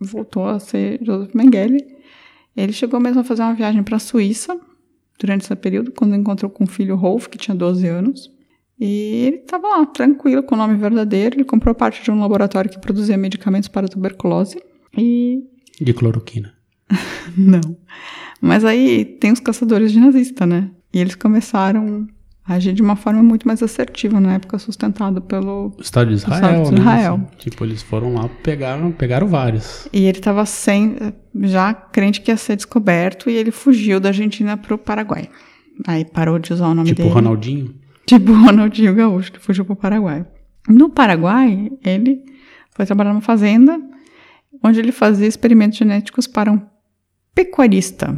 voltou 0.00 0.46
a 0.46 0.58
ser 0.58 0.98
Joseph 1.02 1.34
Mengele. 1.34 1.84
Ele 2.56 2.72
chegou 2.72 2.98
mesmo 2.98 3.20
a 3.20 3.24
fazer 3.24 3.42
uma 3.42 3.52
viagem 3.54 3.82
para 3.82 3.96
a 3.96 4.00
Suíça 4.00 4.58
durante 5.18 5.42
esse 5.42 5.54
período, 5.56 5.92
quando 5.92 6.14
encontrou 6.14 6.50
com 6.50 6.64
o 6.64 6.66
filho 6.66 6.96
Rolf, 6.96 7.26
que 7.26 7.36
tinha 7.36 7.54
12 7.54 7.86
anos. 7.86 8.30
E 8.80 9.24
ele 9.26 9.36
estava 9.38 9.66
lá, 9.68 9.86
tranquilo, 9.86 10.42
com 10.42 10.54
o 10.54 10.58
nome 10.58 10.76
verdadeiro. 10.76 11.36
Ele 11.36 11.44
comprou 11.44 11.74
parte 11.74 12.02
de 12.02 12.10
um 12.10 12.20
laboratório 12.20 12.70
que 12.70 12.78
produzia 12.78 13.16
medicamentos 13.16 13.68
para 13.68 13.88
tuberculose. 13.88 14.62
E. 14.96 15.42
De 15.80 15.92
cloroquina. 15.92 16.52
Não. 17.36 17.76
Mas 18.40 18.64
aí 18.64 19.04
tem 19.04 19.32
os 19.32 19.40
caçadores 19.40 19.90
de 19.92 19.98
nazista, 19.98 20.46
né? 20.46 20.70
E 20.92 21.00
eles 21.00 21.14
começaram 21.16 22.06
a 22.44 22.54
agir 22.54 22.72
de 22.72 22.80
uma 22.80 22.96
forma 22.96 23.22
muito 23.22 23.46
mais 23.46 23.62
assertiva 23.62 24.20
na 24.20 24.34
época, 24.34 24.58
sustentado 24.58 25.20
pelo. 25.20 25.74
O 25.76 25.82
Estado 25.82 26.08
de 26.08 26.14
Israel, 26.14 26.62
Estado 26.62 26.64
de 26.64 26.70
né? 26.72 26.78
Israel. 26.80 27.14
Assim, 27.14 27.36
tipo, 27.50 27.64
eles 27.64 27.82
foram 27.82 28.14
lá, 28.14 28.28
pegaram, 28.42 28.92
pegaram 28.92 29.26
vários. 29.26 29.88
E 29.92 30.04
ele 30.06 30.18
estava 30.18 30.46
sem, 30.46 30.96
já 31.42 31.74
crente 31.74 32.20
que 32.20 32.30
ia 32.30 32.36
ser 32.36 32.56
descoberto, 32.56 33.28
e 33.28 33.34
ele 33.34 33.50
fugiu 33.50 33.98
da 34.00 34.10
Argentina 34.10 34.56
para 34.56 34.74
o 34.74 34.78
Paraguai. 34.78 35.28
Aí 35.86 36.04
parou 36.04 36.38
de 36.38 36.52
usar 36.52 36.68
o 36.68 36.74
nome 36.74 36.88
Tipo 36.88 37.02
dele. 37.02 37.10
o 37.10 37.14
Ronaldinho. 37.14 37.74
Tipo 38.08 38.32
o 38.32 38.34
Ronaldinho 38.42 38.94
Gaúcho, 38.94 39.32
que 39.32 39.38
fugiu 39.38 39.64
para 39.66 39.74
o 39.74 39.76
Paraguai. 39.76 40.26
No 40.66 40.88
Paraguai, 40.88 41.70
ele 41.84 42.24
foi 42.70 42.86
trabalhar 42.86 43.10
numa 43.10 43.20
fazenda, 43.20 43.78
onde 44.64 44.80
ele 44.80 44.92
fazia 44.92 45.26
experimentos 45.26 45.78
genéticos 45.78 46.26
para 46.26 46.50
um 46.50 46.60
pecuarista. 47.34 48.16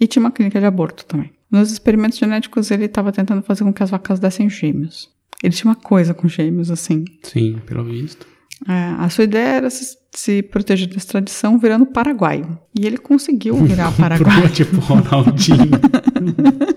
E 0.00 0.06
tinha 0.06 0.20
uma 0.20 0.30
clínica 0.30 0.60
de 0.60 0.66
aborto 0.66 1.04
também. 1.04 1.32
Nos 1.50 1.70
experimentos 1.70 2.18
genéticos, 2.18 2.70
ele 2.70 2.84
estava 2.84 3.12
tentando 3.12 3.42
fazer 3.42 3.64
com 3.64 3.72
que 3.72 3.82
as 3.82 3.90
vacas 3.90 4.20
dessem 4.20 4.48
gêmeos. 4.48 5.10
Ele 5.42 5.54
tinha 5.54 5.70
uma 5.70 5.76
coisa 5.76 6.14
com 6.14 6.28
gêmeos, 6.28 6.70
assim. 6.70 7.04
Sim, 7.22 7.58
pelo 7.66 7.84
visto. 7.84 8.26
É, 8.68 8.94
a 8.98 9.08
sua 9.08 9.24
ideia 9.24 9.56
era 9.56 9.70
se, 9.70 9.96
se 10.12 10.42
proteger 10.42 10.88
da 10.88 10.96
extradição 10.96 11.58
virando 11.58 11.86
paraguaio. 11.86 12.58
E 12.78 12.86
ele 12.86 12.98
conseguiu 12.98 13.56
virar 13.56 13.92
paraguaio. 13.98 14.48
Tipo 14.50 14.76
Ronaldinho. 14.80 15.70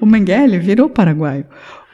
O 0.00 0.06
Mengele 0.06 0.58
virou 0.58 0.88
paraguaio. 0.88 1.44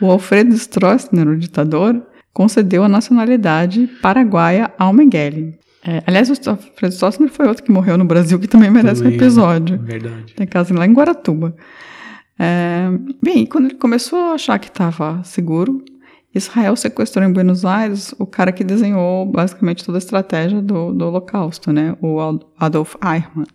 O 0.01 0.11
Alfredo 0.11 0.55
Stroessner, 0.55 1.29
o 1.29 1.37
ditador, 1.37 2.03
concedeu 2.33 2.83
a 2.83 2.88
nacionalidade 2.88 3.88
paraguaia 4.01 4.73
ao 4.79 4.93
Mengele. 4.93 5.59
É, 5.85 6.03
aliás, 6.07 6.29
o 6.31 6.51
Alfredo 6.51 6.95
Stroessner 6.95 7.31
foi 7.31 7.47
outro 7.49 7.62
que 7.62 7.73
morreu 7.73 7.99
no 7.99 8.05
Brasil, 8.05 8.38
que 8.38 8.49
também 8.49 8.71
merece 8.71 9.01
um 9.01 9.05
Também, 9.05 9.19
episódio. 9.19 9.79
Verdade. 9.79 10.35
Tem 10.35 10.47
casa 10.47 10.73
lá 10.75 10.87
em 10.87 10.93
Guaratuba. 10.93 11.55
É, 12.38 12.88
bem, 13.23 13.47
quando 13.47 13.67
ele 13.67 13.75
começou 13.75 14.19
a 14.19 14.33
achar 14.33 14.59
que 14.59 14.69
estava 14.69 15.23
seguro, 15.25 15.85
Israel 16.35 16.75
sequestrou 16.77 17.25
em 17.25 17.33
Buenos 17.33 17.65
Aires 17.65 18.15
o 18.19 18.27
cara 18.27 18.53
que 18.53 18.65
desenhou 18.65 19.27
basicamente 19.27 19.85
toda 19.85 19.99
a 19.99 20.01
estratégia 20.01 20.62
do, 20.62 20.93
do 20.93 21.07
Holocausto, 21.07 21.73
né? 21.73 21.95
O 22.01 22.19
Adolf 22.59 22.95
Eichmann. 23.05 23.47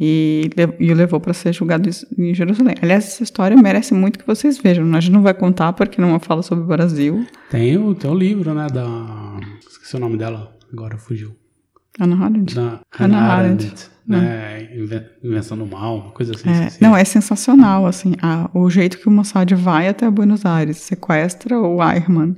E, 0.00 0.50
e 0.78 0.92
o 0.92 0.94
levou 0.94 1.18
para 1.20 1.32
ser 1.32 1.52
julgado 1.52 1.90
em 2.16 2.32
Jerusalém. 2.34 2.74
Aliás, 2.80 3.04
essa 3.06 3.22
história 3.22 3.56
merece 3.56 3.92
muito 3.94 4.18
que 4.18 4.26
vocês 4.26 4.58
vejam. 4.58 4.84
A 4.94 5.00
gente 5.00 5.12
não 5.12 5.22
vai 5.22 5.34
contar 5.34 5.72
porque 5.72 6.00
não 6.00 6.18
fala 6.20 6.42
sobre 6.42 6.64
o 6.64 6.66
Brasil. 6.68 7.26
Tem 7.50 7.76
o, 7.76 7.94
tem 7.94 8.10
o 8.10 8.14
livro, 8.14 8.54
né, 8.54 8.66
da... 8.72 9.40
Esqueci 9.68 9.96
o 9.96 10.00
nome 10.00 10.16
dela, 10.16 10.56
agora 10.72 10.96
fugiu. 10.98 11.34
Ana 11.98 12.24
Arendt. 12.24 12.54
Da 12.54 12.80
Hannah 12.92 13.18
Arendt. 13.32 13.64
Arendt, 13.66 13.90
né, 14.06 14.68
Inven- 14.76 15.06
Invenção 15.24 15.58
do 15.58 15.66
Mal, 15.66 15.96
uma 15.98 16.10
coisa 16.12 16.32
assim. 16.32 16.48
É, 16.48 16.68
não, 16.80 16.96
é 16.96 17.04
sensacional, 17.04 17.86
assim, 17.86 18.14
a- 18.22 18.48
o 18.54 18.70
jeito 18.70 18.98
que 18.98 19.08
o 19.08 19.10
Mossad 19.10 19.50
vai 19.54 19.88
até 19.88 20.08
Buenos 20.08 20.46
Aires, 20.46 20.76
sequestra 20.76 21.58
o 21.58 21.82
Eichmann 21.82 22.36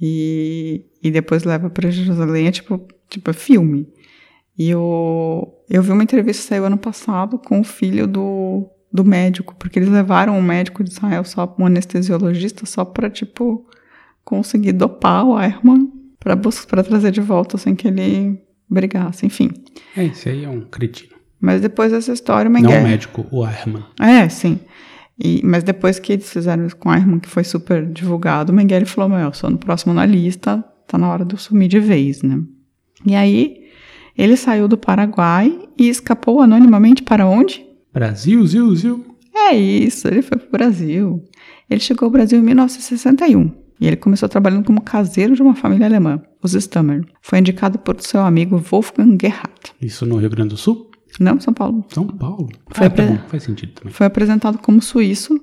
e, 0.00 0.84
e 1.02 1.10
depois 1.12 1.44
leva 1.44 1.70
para 1.70 1.90
Jerusalém, 1.90 2.48
é 2.48 2.50
tipo, 2.50 2.84
tipo 3.08 3.30
é 3.30 3.32
filme. 3.32 3.86
E 4.64 4.72
o, 4.76 5.48
eu 5.68 5.82
vi 5.82 5.90
uma 5.90 6.04
entrevista 6.04 6.40
que 6.40 6.48
saiu 6.50 6.64
ano 6.64 6.76
passado 6.76 7.36
com 7.36 7.58
o 7.58 7.64
filho 7.64 8.06
do, 8.06 8.70
do 8.92 9.04
médico, 9.04 9.56
porque 9.58 9.76
eles 9.76 9.88
levaram 9.88 10.38
um 10.38 10.42
médico 10.42 10.84
de 10.84 10.90
Israel, 10.90 11.24
só 11.24 11.52
um 11.58 11.66
anestesiologista, 11.66 12.64
só 12.64 12.84
para 12.84 13.10
tipo, 13.10 13.66
conseguir 14.24 14.72
dopar 14.72 15.24
o 15.24 15.40
Eichmann 15.40 15.90
para 16.20 16.36
para 16.36 16.84
trazer 16.84 17.10
de 17.10 17.20
volta 17.20 17.58
sem 17.58 17.74
que 17.74 17.88
ele 17.88 18.40
brigasse, 18.70 19.26
enfim. 19.26 19.50
É, 19.96 20.04
esse 20.04 20.28
aí 20.28 20.44
é 20.44 20.48
um 20.48 20.60
cretino. 20.60 21.16
Mas 21.40 21.60
depois 21.60 21.90
dessa 21.90 22.12
história, 22.12 22.48
o 22.48 22.52
Não 22.52 22.70
o 22.70 22.82
médico, 22.84 23.26
o 23.32 23.44
Herman. 23.44 23.82
É, 24.00 24.28
sim. 24.28 24.60
E, 25.18 25.40
mas 25.44 25.64
depois 25.64 25.98
que 25.98 26.12
eles 26.12 26.32
fizeram 26.32 26.64
isso 26.64 26.76
com 26.76 26.88
a 26.88 26.96
irmã, 26.96 27.18
que 27.18 27.28
foi 27.28 27.42
super 27.42 27.84
divulgado, 27.84 28.52
o 28.52 28.54
Mengele 28.54 28.84
falou: 28.84 29.10
Meu, 29.10 29.18
eu 29.18 29.32
sou 29.32 29.50
no 29.50 29.58
próximo 29.58 29.92
na 29.92 30.06
lista, 30.06 30.64
tá 30.86 30.96
na 30.96 31.10
hora 31.10 31.24
de 31.24 31.34
eu 31.34 31.38
sumir 31.38 31.66
de 31.66 31.80
vez, 31.80 32.22
né? 32.22 32.40
E 33.04 33.16
aí, 33.16 33.61
ele 34.16 34.36
saiu 34.36 34.68
do 34.68 34.76
Paraguai 34.78 35.58
e 35.78 35.88
escapou 35.88 36.40
anonimamente 36.40 37.02
para 37.02 37.26
onde? 37.26 37.64
Brasil, 37.92 38.46
Zil, 38.46 38.74
Zil. 38.74 39.06
É 39.34 39.54
isso, 39.54 40.08
ele 40.08 40.22
foi 40.22 40.38
pro 40.38 40.50
Brasil. 40.50 41.22
Ele 41.68 41.80
chegou 41.80 42.06
ao 42.06 42.10
Brasil 42.12 42.38
em 42.38 42.42
1961 42.42 43.50
e 43.80 43.86
ele 43.86 43.96
começou 43.96 44.28
trabalhando 44.28 44.64
como 44.64 44.80
caseiro 44.80 45.34
de 45.34 45.42
uma 45.42 45.54
família 45.54 45.86
alemã, 45.86 46.20
os 46.42 46.54
Stammer. 46.54 47.04
Foi 47.20 47.38
indicado 47.38 47.78
por 47.78 48.00
seu 48.00 48.20
amigo 48.20 48.58
Wolfgang 48.58 49.16
Gerhardt. 49.20 49.72
Isso 49.80 50.04
no 50.06 50.16
Rio 50.16 50.30
Grande 50.30 50.50
do 50.50 50.56
Sul? 50.56 50.90
Não, 51.18 51.38
São 51.40 51.52
Paulo. 51.52 51.84
São 51.88 52.06
Paulo. 52.06 52.48
Foi 52.70 52.86
ah, 52.86 52.90
tá 52.90 53.02
bom, 53.04 53.18
faz 53.28 53.42
sentido 53.42 53.72
também. 53.72 53.92
Foi 53.92 54.06
apresentado 54.06 54.58
como 54.58 54.80
suíço, 54.80 55.38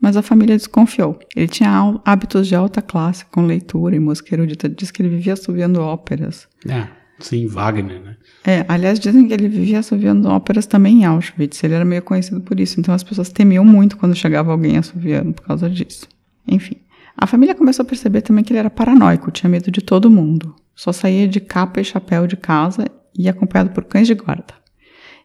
mas 0.00 0.16
a 0.16 0.22
família 0.22 0.56
desconfiou. 0.56 1.18
Ele 1.34 1.48
tinha 1.48 1.70
há- 1.70 2.00
hábitos 2.12 2.46
de 2.46 2.54
alta 2.54 2.80
classe, 2.80 3.24
com 3.26 3.42
leitura 3.42 3.96
e 3.96 3.98
música 3.98 4.34
erudita. 4.34 4.68
Diz 4.68 4.90
que 4.92 5.02
ele 5.02 5.08
vivia 5.08 5.32
assoviando 5.32 5.80
óperas. 5.80 6.46
É, 6.68 6.86
sim, 7.20 7.46
Wagner, 7.46 8.00
né? 8.00 8.16
É, 8.46 8.64
aliás, 8.68 8.98
dizem 8.98 9.26
que 9.26 9.34
ele 9.34 9.48
vivia 9.48 9.80
assoviando 9.80 10.28
óperas 10.28 10.66
também 10.66 11.02
em 11.02 11.04
Auschwitz. 11.04 11.62
Ele 11.62 11.74
era 11.74 11.84
meio 11.84 12.02
conhecido 12.02 12.40
por 12.40 12.58
isso. 12.58 12.80
Então 12.80 12.94
as 12.94 13.02
pessoas 13.02 13.30
temiam 13.30 13.64
muito 13.64 13.96
quando 13.96 14.14
chegava 14.14 14.50
alguém 14.50 14.78
assoviando 14.78 15.32
por 15.32 15.42
causa 15.42 15.68
disso. 15.68 16.08
Enfim. 16.46 16.76
A 17.16 17.26
família 17.26 17.54
começou 17.54 17.82
a 17.82 17.86
perceber 17.86 18.22
também 18.22 18.44
que 18.44 18.52
ele 18.52 18.60
era 18.60 18.70
paranoico, 18.70 19.30
tinha 19.32 19.50
medo 19.50 19.70
de 19.70 19.80
todo 19.80 20.08
mundo. 20.08 20.54
Só 20.74 20.92
saía 20.92 21.26
de 21.26 21.40
capa 21.40 21.80
e 21.80 21.84
chapéu 21.84 22.26
de 22.28 22.36
casa 22.36 22.86
e 23.18 23.28
acompanhado 23.28 23.70
por 23.70 23.84
cães 23.84 24.06
de 24.06 24.14
guarda. 24.14 24.54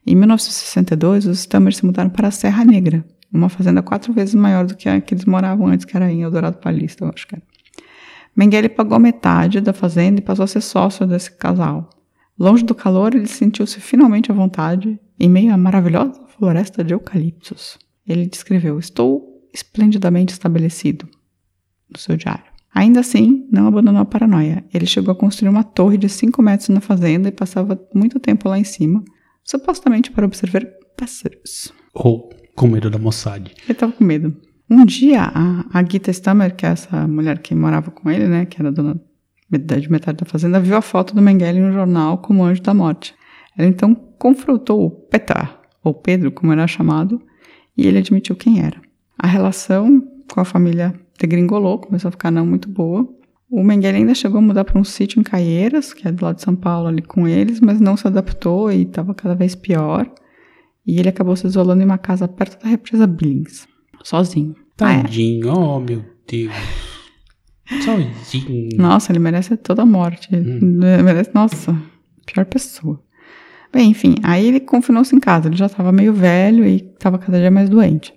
Em 0.05 0.15
1962, 0.15 1.27
os 1.27 1.39
Stammer 1.39 1.73
se 1.73 1.85
mudaram 1.85 2.09
para 2.09 2.27
a 2.27 2.31
Serra 2.31 2.65
Negra, 2.65 3.05
uma 3.31 3.47
fazenda 3.47 3.81
quatro 3.81 4.11
vezes 4.11 4.35
maior 4.35 4.65
do 4.65 4.75
que 4.75 4.89
a 4.89 4.99
que 4.99 5.13
eles 5.13 5.25
moravam 5.25 5.67
antes, 5.67 5.85
que 5.85 5.95
era 5.95 6.11
em 6.11 6.23
Eldorado 6.23 6.57
Paulista, 6.57 7.05
eu 7.05 7.11
acho 7.13 7.27
que 7.27 7.35
era. 7.35 7.43
Mengele 8.35 8.69
pagou 8.69 8.99
metade 8.99 9.61
da 9.61 9.73
fazenda 9.73 10.19
e 10.19 10.23
passou 10.23 10.43
a 10.43 10.47
ser 10.47 10.61
sócio 10.61 11.05
desse 11.05 11.31
casal. 11.31 11.89
Longe 12.37 12.63
do 12.63 12.73
calor, 12.73 13.13
ele 13.13 13.27
sentiu-se 13.27 13.79
finalmente 13.79 14.31
à 14.31 14.33
vontade 14.35 14.99
em 15.19 15.29
meio 15.29 15.53
à 15.53 15.57
maravilhosa 15.57 16.19
floresta 16.35 16.83
de 16.83 16.93
eucaliptos. 16.93 17.77
Ele 18.07 18.25
descreveu: 18.25 18.79
Estou 18.79 19.47
esplendidamente 19.53 20.33
estabelecido 20.33 21.07
no 21.89 21.99
seu 21.99 22.17
diário. 22.17 22.51
Ainda 22.73 23.01
assim, 23.01 23.47
não 23.51 23.67
abandonou 23.67 24.01
a 24.01 24.05
paranoia. 24.05 24.65
Ele 24.73 24.87
chegou 24.87 25.11
a 25.11 25.15
construir 25.15 25.49
uma 25.49 25.63
torre 25.63 25.97
de 25.97 26.09
5 26.09 26.41
metros 26.41 26.69
na 26.69 26.81
fazenda 26.81 27.29
e 27.29 27.31
passava 27.31 27.79
muito 27.93 28.19
tempo 28.19 28.49
lá 28.49 28.57
em 28.57 28.63
cima, 28.63 29.03
supostamente 29.43 30.09
para 30.09 30.25
observar 30.25 30.65
pássaros. 30.97 31.71
Ou 31.93 32.29
com 32.55 32.67
medo 32.67 32.89
da 32.89 32.97
Mossad. 32.97 33.51
Ele 33.63 33.71
estava 33.71 33.91
com 33.91 34.03
medo. 34.03 34.35
Um 34.75 34.85
dia, 34.85 35.21
a, 35.21 35.65
a 35.71 35.83
Gita 35.83 36.09
Stammer, 36.09 36.55
que 36.55 36.65
é 36.65 36.69
essa 36.69 37.07
mulher 37.07 37.37
que 37.37 37.53
morava 37.53 37.91
com 37.91 38.09
ele, 38.09 38.27
né, 38.27 38.43
que 38.43 38.59
era 38.59 38.71
dona 38.71 38.99
de 39.47 39.91
metade 39.91 40.17
da 40.17 40.25
fazenda, 40.25 40.59
viu 40.59 40.75
a 40.75 40.81
foto 40.81 41.13
do 41.13 41.21
Mengele 41.21 41.59
no 41.59 41.71
jornal 41.71 42.17
como 42.17 42.43
anjo 42.43 42.63
da 42.63 42.73
morte. 42.73 43.13
Ela 43.55 43.67
então 43.67 43.93
confrontou 43.93 44.83
o 44.83 44.89
Petar, 44.89 45.61
ou 45.83 45.93
Pedro, 45.93 46.31
como 46.31 46.51
era 46.51 46.65
chamado, 46.65 47.21
e 47.77 47.85
ele 47.85 47.99
admitiu 47.99 48.35
quem 48.35 48.61
era. 48.63 48.81
A 49.15 49.27
relação 49.27 50.01
com 50.33 50.39
a 50.39 50.43
família 50.43 50.99
degringolou, 51.19 51.77
começou 51.77 52.09
a 52.09 52.11
ficar 52.11 52.31
não 52.31 52.43
muito 52.43 52.67
boa. 52.67 53.07
O 53.51 53.63
Mengele 53.63 53.97
ainda 53.97 54.15
chegou 54.15 54.39
a 54.39 54.41
mudar 54.41 54.63
para 54.63 54.79
um 54.79 54.83
sítio 54.83 55.19
em 55.19 55.23
Caieiras, 55.23 55.93
que 55.93 56.07
é 56.07 56.11
do 56.11 56.25
lado 56.25 56.37
de 56.37 56.41
São 56.41 56.55
Paulo, 56.55 56.87
ali 56.87 57.03
com 57.03 57.27
eles, 57.27 57.59
mas 57.59 57.79
não 57.79 57.95
se 57.95 58.07
adaptou 58.07 58.71
e 58.71 58.81
estava 58.81 59.13
cada 59.13 59.35
vez 59.35 59.53
pior. 59.53 60.11
E 60.83 60.99
ele 60.99 61.09
acabou 61.09 61.35
se 61.35 61.45
isolando 61.45 61.83
em 61.83 61.85
uma 61.85 61.99
casa 61.99 62.27
perto 62.27 62.59
da 62.63 62.69
represa 62.69 63.05
Billings, 63.05 63.67
sozinho. 64.03 64.62
Ah, 64.79 64.93
é. 64.93 65.01
Tadinho, 65.01 65.53
oh 65.53 65.79
meu 65.79 66.03
Deus. 66.27 66.53
Sozinho. 67.83 68.69
Nossa, 68.77 69.11
ele 69.11 69.19
merece 69.19 69.55
toda 69.57 69.83
a 69.83 69.85
morte. 69.85 70.29
Ele 70.31 70.59
merece, 71.01 71.31
nossa, 71.33 71.75
pior 72.25 72.45
pessoa. 72.45 73.01
Bem, 73.71 73.89
enfim, 73.89 74.15
aí 74.21 74.47
ele 74.47 74.59
confinou-se 74.59 75.15
em 75.15 75.19
casa. 75.19 75.47
Ele 75.47 75.55
já 75.55 75.65
estava 75.65 75.91
meio 75.91 76.13
velho 76.13 76.65
e 76.65 76.75
estava 76.75 77.17
cada 77.17 77.39
dia 77.39 77.49
mais 77.49 77.69
doente. 77.69 78.13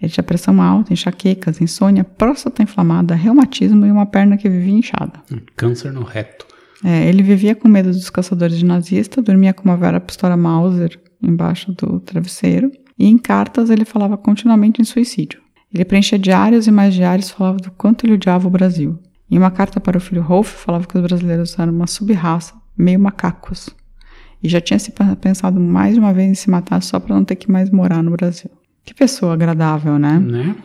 Ele 0.00 0.12
tinha 0.12 0.24
pressão 0.24 0.60
alta, 0.60 0.92
enxaquecas, 0.92 1.60
insônia, 1.60 2.04
próstata 2.04 2.62
inflamada, 2.62 3.14
reumatismo 3.14 3.86
e 3.86 3.90
uma 3.90 4.06
perna 4.06 4.36
que 4.36 4.48
vivia 4.48 4.74
inchada. 4.74 5.22
Um 5.32 5.40
Câncer 5.56 5.92
no 5.92 6.02
reto. 6.02 6.46
É, 6.84 7.08
ele 7.08 7.22
vivia 7.22 7.54
com 7.54 7.68
medo 7.68 7.90
dos 7.90 8.10
caçadores 8.10 8.58
de 8.58 8.64
nazista, 8.64 9.22
dormia 9.22 9.54
com 9.54 9.64
uma 9.64 9.76
vera 9.76 9.98
pistola 9.98 10.36
Mauser 10.36 11.00
embaixo 11.22 11.72
do 11.72 11.98
travesseiro, 12.00 12.70
e 12.98 13.06
em 13.06 13.16
cartas 13.16 13.70
ele 13.70 13.86
falava 13.86 14.16
continuamente 14.18 14.80
em 14.80 14.84
suicídio. 14.84 15.40
Ele 15.76 15.84
preenchia 15.84 16.18
diários 16.18 16.66
e 16.66 16.70
mais 16.70 16.94
diários 16.94 17.28
falava 17.28 17.58
do 17.58 17.70
quanto 17.70 18.06
ele 18.06 18.14
odiava 18.14 18.48
o 18.48 18.50
Brasil. 18.50 18.98
Em 19.30 19.36
uma 19.36 19.50
carta 19.50 19.78
para 19.78 19.98
o 19.98 20.00
filho 20.00 20.22
Rolf, 20.22 20.48
falava 20.48 20.86
que 20.86 20.96
os 20.96 21.02
brasileiros 21.02 21.58
eram 21.58 21.70
uma 21.70 21.86
sub-raça, 21.86 22.54
meio 22.78 22.98
macacos. 22.98 23.68
E 24.42 24.48
já 24.48 24.58
tinha 24.58 24.78
se 24.78 24.90
pensado 25.20 25.60
mais 25.60 25.92
de 25.92 26.00
uma 26.00 26.14
vez 26.14 26.30
em 26.30 26.34
se 26.34 26.48
matar 26.48 26.82
só 26.82 26.98
para 26.98 27.14
não 27.14 27.24
ter 27.26 27.36
que 27.36 27.50
mais 27.50 27.70
morar 27.70 28.02
no 28.02 28.10
Brasil. 28.10 28.50
Que 28.86 28.94
pessoa 28.94 29.34
agradável, 29.34 29.98
né? 29.98 30.18
Né? 30.18 30.56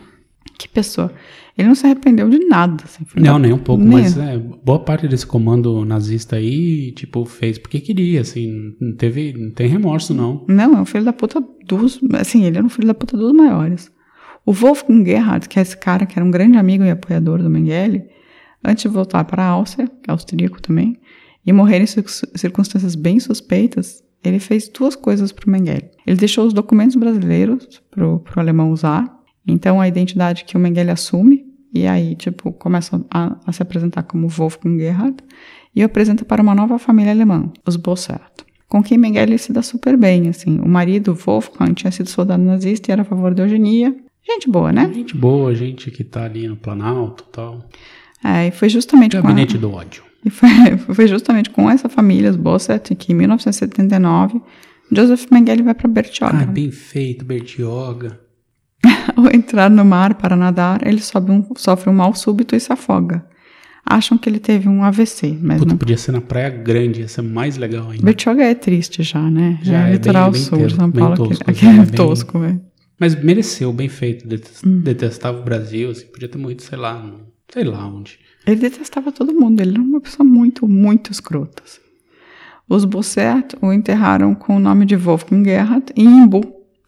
Que 0.58 0.66
pessoa. 0.66 1.12
Ele 1.58 1.68
não 1.68 1.74
se 1.74 1.84
arrependeu 1.84 2.30
de 2.30 2.38
nada. 2.46 2.82
Assim, 2.84 3.04
Não, 3.16 3.38
nem 3.38 3.52
um 3.52 3.58
pouco, 3.58 3.84
Nem. 3.84 3.92
mas 3.92 4.16
é, 4.16 4.38
boa 4.38 4.78
parte 4.78 5.06
desse 5.06 5.26
comando 5.26 5.84
nazista 5.84 6.36
aí, 6.36 6.92
tipo, 6.92 7.26
fez 7.26 7.58
porque 7.58 7.80
queria, 7.80 8.22
assim, 8.22 8.74
não 8.80 8.94
teve, 8.94 9.34
não 9.34 9.50
tem 9.50 9.68
remorso, 9.68 10.14
não. 10.14 10.42
Não, 10.48 10.78
é 10.78 10.80
um 10.80 10.86
filho 10.86 11.04
da 11.04 11.12
puta 11.12 11.44
dos. 11.66 12.00
Assim, 12.14 12.44
ele 12.44 12.56
era 12.56 12.64
um 12.64 12.70
filho 12.70 12.86
da 12.86 12.94
puta 12.94 13.14
dos 13.14 13.32
maiores. 13.34 13.92
O 14.44 14.52
Wolfgang 14.52 15.04
Gerhard, 15.04 15.48
que 15.48 15.58
é 15.58 15.62
esse 15.62 15.76
cara 15.76 16.04
que 16.06 16.18
era 16.18 16.24
um 16.26 16.30
grande 16.30 16.58
amigo 16.58 16.84
e 16.84 16.90
apoiador 16.90 17.42
do 17.42 17.48
Mengele, 17.50 18.04
antes 18.64 18.82
de 18.82 18.88
voltar 18.88 19.24
para 19.24 19.42
a 19.42 19.48
Áustria, 19.48 19.88
é 20.06 20.10
austríaco 20.10 20.60
também, 20.60 20.98
e 21.44 21.52
morrer 21.52 21.80
em 21.80 21.86
cir- 21.86 22.04
circunstâncias 22.34 22.94
bem 22.94 23.18
suspeitas, 23.20 24.02
ele 24.22 24.38
fez 24.38 24.68
duas 24.68 24.94
coisas 24.94 25.32
para 25.32 25.48
o 25.48 25.50
Mengele. 25.50 25.90
Ele 26.06 26.16
deixou 26.16 26.46
os 26.46 26.52
documentos 26.52 26.96
brasileiros 26.96 27.82
para 27.90 28.06
o 28.06 28.22
alemão 28.36 28.70
usar, 28.70 29.12
então 29.46 29.80
a 29.80 29.88
identidade 29.88 30.44
que 30.44 30.56
o 30.56 30.60
Mengele 30.60 30.90
assume, 30.90 31.44
e 31.74 31.86
aí, 31.86 32.14
tipo, 32.14 32.52
começa 32.52 33.04
a, 33.10 33.36
a 33.46 33.52
se 33.52 33.62
apresentar 33.62 34.02
como 34.04 34.28
Wolfgang 34.28 34.78
Gerhard, 34.78 35.16
e 35.74 35.82
apresenta 35.82 36.24
para 36.24 36.42
uma 36.42 36.54
nova 36.54 36.78
família 36.78 37.12
alemã, 37.12 37.50
os 37.66 37.76
Bossert 37.76 38.44
com 38.68 38.82
quem 38.82 38.96
Mengele 38.96 39.36
se 39.36 39.52
dá 39.52 39.60
super 39.60 39.98
bem, 39.98 40.30
assim. 40.30 40.58
O 40.58 40.66
marido, 40.66 41.14
Wolfgang, 41.14 41.74
tinha 41.74 41.90
sido 41.90 42.08
soldado 42.08 42.42
nazista 42.42 42.90
e 42.90 42.92
era 42.92 43.02
a 43.02 43.04
favor 43.04 43.34
da 43.34 43.42
eugenia. 43.42 43.94
Gente 44.26 44.48
boa, 44.48 44.72
né? 44.72 44.90
Gente 44.94 45.16
boa, 45.16 45.54
gente 45.54 45.90
que 45.90 46.04
tá 46.04 46.24
ali 46.24 46.46
no 46.48 46.56
Planalto 46.56 47.24
e 47.28 47.32
tal. 47.32 47.68
É, 48.24 48.46
e 48.48 48.50
foi 48.52 48.68
justamente 48.68 49.12
com 49.12 49.18
a- 49.18 49.22
Gabinete 49.22 49.58
do 49.58 49.70
ódio. 49.72 50.02
e 50.24 50.30
foi, 50.30 50.48
foi 50.94 51.06
justamente 51.08 51.50
com 51.50 51.68
essa 51.70 51.88
família, 51.88 52.30
os 52.30 52.36
Bossert, 52.36 52.94
que 52.94 53.12
em 53.12 53.16
1979, 53.16 54.40
Joseph 54.90 55.26
Mengele 55.30 55.62
vai 55.62 55.74
para 55.74 55.88
Ah, 55.88 55.92
Bertioga. 55.92 56.46
bem 56.46 56.70
feito, 56.70 57.24
Bertioga. 57.24 58.20
Ao 59.16 59.26
entrar 59.34 59.68
no 59.70 59.84
mar 59.84 60.14
para 60.14 60.36
nadar, 60.36 60.86
ele 60.86 61.00
um- 61.28 61.44
sofre 61.56 61.90
um 61.90 61.94
mal 61.94 62.14
súbito 62.14 62.54
e 62.54 62.60
se 62.60 62.72
afoga. 62.72 63.24
Acham 63.84 64.16
que 64.16 64.28
ele 64.28 64.38
teve 64.38 64.68
um 64.68 64.84
AVC, 64.84 65.36
mas 65.42 65.58
Puta, 65.58 65.70
não. 65.72 65.76
podia 65.76 65.96
ser 65.96 66.12
na 66.12 66.20
Praia 66.20 66.50
Grande, 66.50 67.00
ia 67.00 67.08
ser 67.08 67.22
mais 67.22 67.56
legal 67.56 67.90
ainda. 67.90 68.04
Bertioga 68.04 68.44
é 68.44 68.54
triste 68.54 69.02
já, 69.02 69.20
né? 69.28 69.58
Já 69.62 69.78
é, 69.78 69.80
é 69.80 69.84
bem- 69.86 69.92
litoral 69.94 70.30
bem 70.30 70.40
sul, 70.40 70.58
inteiro, 70.58 70.74
São 70.76 70.88
bem 70.90 71.00
Paulo, 71.02 71.16
tosco, 71.16 71.50
aquele, 71.50 71.70
é 71.70 71.74
é 71.74 71.84
bem- 71.84 71.90
tosco, 71.94 72.38
velho. 72.38 72.60
Mas 73.02 73.16
mereceu, 73.16 73.72
bem 73.72 73.88
feito. 73.88 74.24
Hum. 74.64 74.78
Detestava 74.78 75.36
o 75.36 75.42
Brasil, 75.42 75.90
assim, 75.90 76.06
podia 76.06 76.28
ter 76.28 76.38
morrido, 76.38 76.62
sei 76.62 76.78
lá, 76.78 77.04
sei 77.52 77.64
lá 77.64 77.84
onde. 77.84 78.20
Ele 78.46 78.60
detestava 78.60 79.10
todo 79.10 79.34
mundo, 79.34 79.60
ele 79.60 79.72
era 79.72 79.82
uma 79.82 80.00
pessoa 80.00 80.24
muito, 80.24 80.68
muito 80.68 81.10
escrota. 81.10 81.64
assim. 81.66 81.80
Os 82.68 82.84
Bossert 82.84 83.54
o 83.60 83.72
enterraram 83.72 84.36
com 84.36 84.54
o 84.54 84.60
nome 84.60 84.86
de 84.86 84.94
Wolfgang 84.94 85.42
Gerhardt 85.44 85.92
em 85.96 86.04
Imbu, 86.06 86.42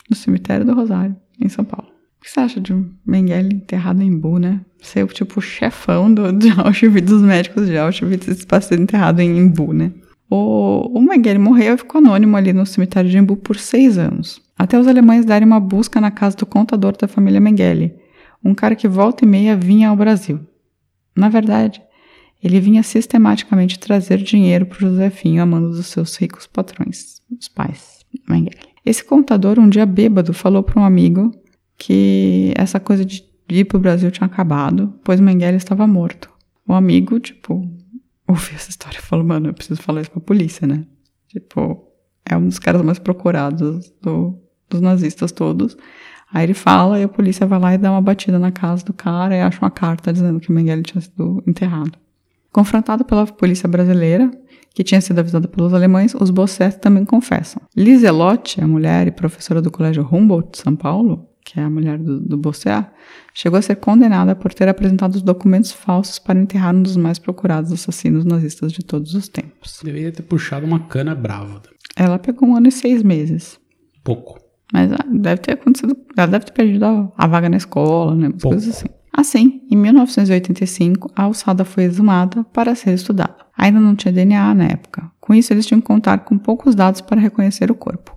no 0.08 0.14
cemitério 0.14 0.64
do 0.64 0.72
Rosário, 0.72 1.16
em 1.40 1.48
São 1.48 1.64
Paulo. 1.64 1.88
O 1.88 2.24
que 2.24 2.30
você 2.30 2.38
acha 2.38 2.60
de 2.60 2.72
um 2.72 2.88
Mengele 3.04 3.52
enterrado 3.52 4.00
em 4.00 4.06
Imbu, 4.06 4.38
né? 4.38 4.60
Ser 4.80 5.04
tipo 5.08 5.40
o 5.40 5.42
chefão 5.42 6.14
do, 6.14 6.30
de 6.30 6.48
Auschwitz, 6.56 7.10
dos 7.10 7.22
médicos 7.22 7.66
de 7.66 7.76
Auschwitz, 7.76 8.44
para 8.44 8.60
ser 8.60 8.78
enterrado 8.78 9.18
em 9.18 9.36
Imbu, 9.36 9.72
né? 9.72 9.90
O, 10.30 10.96
o 10.96 11.02
Mengele 11.02 11.40
morreu 11.40 11.74
e 11.74 11.78
ficou 11.78 11.98
anônimo 11.98 12.36
ali 12.36 12.52
no 12.52 12.64
cemitério 12.64 13.10
de 13.10 13.18
Imbu 13.18 13.36
por 13.36 13.56
seis 13.56 13.98
anos. 13.98 14.43
Até 14.58 14.78
os 14.78 14.86
alemães 14.86 15.24
darem 15.24 15.46
uma 15.46 15.60
busca 15.60 16.00
na 16.00 16.10
casa 16.10 16.36
do 16.36 16.46
contador 16.46 16.96
da 16.96 17.08
família 17.08 17.40
Mengele, 17.40 17.94
um 18.42 18.54
cara 18.54 18.76
que 18.76 18.86
volta 18.86 19.24
e 19.24 19.28
meia 19.28 19.56
vinha 19.56 19.88
ao 19.88 19.96
Brasil. 19.96 20.40
Na 21.16 21.28
verdade, 21.28 21.82
ele 22.42 22.60
vinha 22.60 22.82
sistematicamente 22.82 23.78
trazer 23.78 24.18
dinheiro 24.18 24.66
para 24.66 24.78
Josefinho 24.78 25.42
a 25.42 25.46
mando 25.46 25.70
dos 25.70 25.86
seus 25.86 26.14
ricos 26.16 26.46
patrões, 26.46 27.20
os 27.38 27.48
pais 27.48 28.04
Mengele. 28.28 28.56
Esse 28.84 29.02
contador, 29.02 29.58
um 29.58 29.68
dia 29.68 29.86
bêbado, 29.86 30.34
falou 30.34 30.62
para 30.62 30.80
um 30.80 30.84
amigo 30.84 31.32
que 31.76 32.52
essa 32.54 32.78
coisa 32.78 33.04
de 33.04 33.24
ir 33.48 33.64
para 33.64 33.78
o 33.78 33.80
Brasil 33.80 34.10
tinha 34.10 34.26
acabado, 34.26 34.94
pois 35.02 35.20
Mengele 35.20 35.56
estava 35.56 35.86
morto. 35.86 36.30
O 36.66 36.74
amigo, 36.74 37.18
tipo, 37.18 37.66
ouviu 38.28 38.54
essa 38.54 38.70
história 38.70 38.98
e 38.98 39.02
falou, 39.02 39.24
mano, 39.24 39.48
eu 39.48 39.54
preciso 39.54 39.82
falar 39.82 40.02
isso 40.02 40.10
pra 40.10 40.20
polícia, 40.20 40.66
né? 40.66 40.84
Tipo, 41.28 41.88
é 42.24 42.36
um 42.36 42.46
dos 42.46 42.58
caras 42.58 42.82
mais 42.82 42.98
procurados 42.98 43.92
do, 44.00 44.38
dos 44.74 44.80
nazistas 44.82 45.32
todos. 45.32 45.76
Aí 46.32 46.44
ele 46.44 46.54
fala 46.54 46.98
e 46.98 47.04
a 47.04 47.08
polícia 47.08 47.46
vai 47.46 47.58
lá 47.58 47.74
e 47.74 47.78
dá 47.78 47.90
uma 47.90 48.00
batida 48.00 48.38
na 48.38 48.50
casa 48.50 48.84
do 48.84 48.92
cara 48.92 49.36
e 49.36 49.40
acha 49.40 49.58
uma 49.62 49.70
carta 49.70 50.12
dizendo 50.12 50.40
que 50.40 50.50
Mengele 50.50 50.82
tinha 50.82 51.00
sido 51.00 51.42
enterrado. 51.46 51.92
Confrontado 52.52 53.04
pela 53.04 53.26
polícia 53.26 53.68
brasileira, 53.68 54.30
que 54.74 54.82
tinha 54.82 55.00
sido 55.00 55.18
avisada 55.18 55.46
pelos 55.46 55.72
alemães, 55.72 56.14
os 56.14 56.30
Bosset 56.30 56.78
também 56.80 57.04
confessam. 57.04 57.62
Liselotte, 57.76 58.60
a 58.60 58.66
mulher 58.66 59.06
e 59.06 59.12
professora 59.12 59.62
do 59.62 59.70
Colégio 59.70 60.06
Humboldt 60.10 60.52
de 60.52 60.58
São 60.58 60.74
Paulo, 60.74 61.28
que 61.44 61.60
é 61.60 61.62
a 61.62 61.70
mulher 61.70 61.98
do, 61.98 62.18
do 62.18 62.52
chegou 63.32 63.58
a 63.58 63.62
ser 63.62 63.76
condenada 63.76 64.34
por 64.34 64.52
ter 64.52 64.68
apresentado 64.68 65.14
os 65.14 65.22
documentos 65.22 65.70
falsos 65.72 66.18
para 66.18 66.40
enterrar 66.40 66.74
um 66.74 66.82
dos 66.82 66.96
mais 66.96 67.18
procurados 67.18 67.70
assassinos 67.70 68.24
nazistas 68.24 68.72
de 68.72 68.82
todos 68.84 69.14
os 69.14 69.28
tempos. 69.28 69.80
Deveria 69.84 70.10
ter 70.10 70.22
puxado 70.22 70.66
uma 70.66 70.80
cana 70.80 71.14
brava. 71.14 71.62
Ela 71.96 72.18
pegou 72.18 72.48
um 72.48 72.56
ano 72.56 72.68
e 72.68 72.72
seis 72.72 73.02
meses. 73.02 73.60
Pouco. 74.02 74.43
Mas 74.72 74.92
ah, 74.92 75.04
deve 75.10 75.40
ter 75.40 75.52
acontecido. 75.52 75.96
Ela 76.16 76.26
deve 76.26 76.46
ter 76.46 76.52
perdido 76.52 76.84
a, 76.84 77.12
a 77.16 77.26
vaga 77.26 77.48
na 77.48 77.56
escola, 77.56 78.14
né? 78.14 78.28
Umas 78.28 78.42
coisas 78.42 78.68
assim. 78.76 78.86
Assim, 79.16 79.62
em 79.70 79.76
1985, 79.76 81.10
a 81.14 81.22
alçada 81.22 81.64
foi 81.64 81.84
exumada 81.84 82.42
para 82.44 82.74
ser 82.74 82.92
estudada. 82.94 83.36
Ainda 83.56 83.78
não 83.78 83.94
tinha 83.94 84.12
DNA 84.12 84.54
na 84.54 84.64
época. 84.64 85.08
Com 85.20 85.32
isso, 85.34 85.52
eles 85.52 85.64
tinham 85.66 85.80
que 85.80 85.86
contar 85.86 86.18
com 86.24 86.36
poucos 86.36 86.74
dados 86.74 87.00
para 87.00 87.20
reconhecer 87.20 87.70
o 87.70 87.74
corpo. 87.74 88.16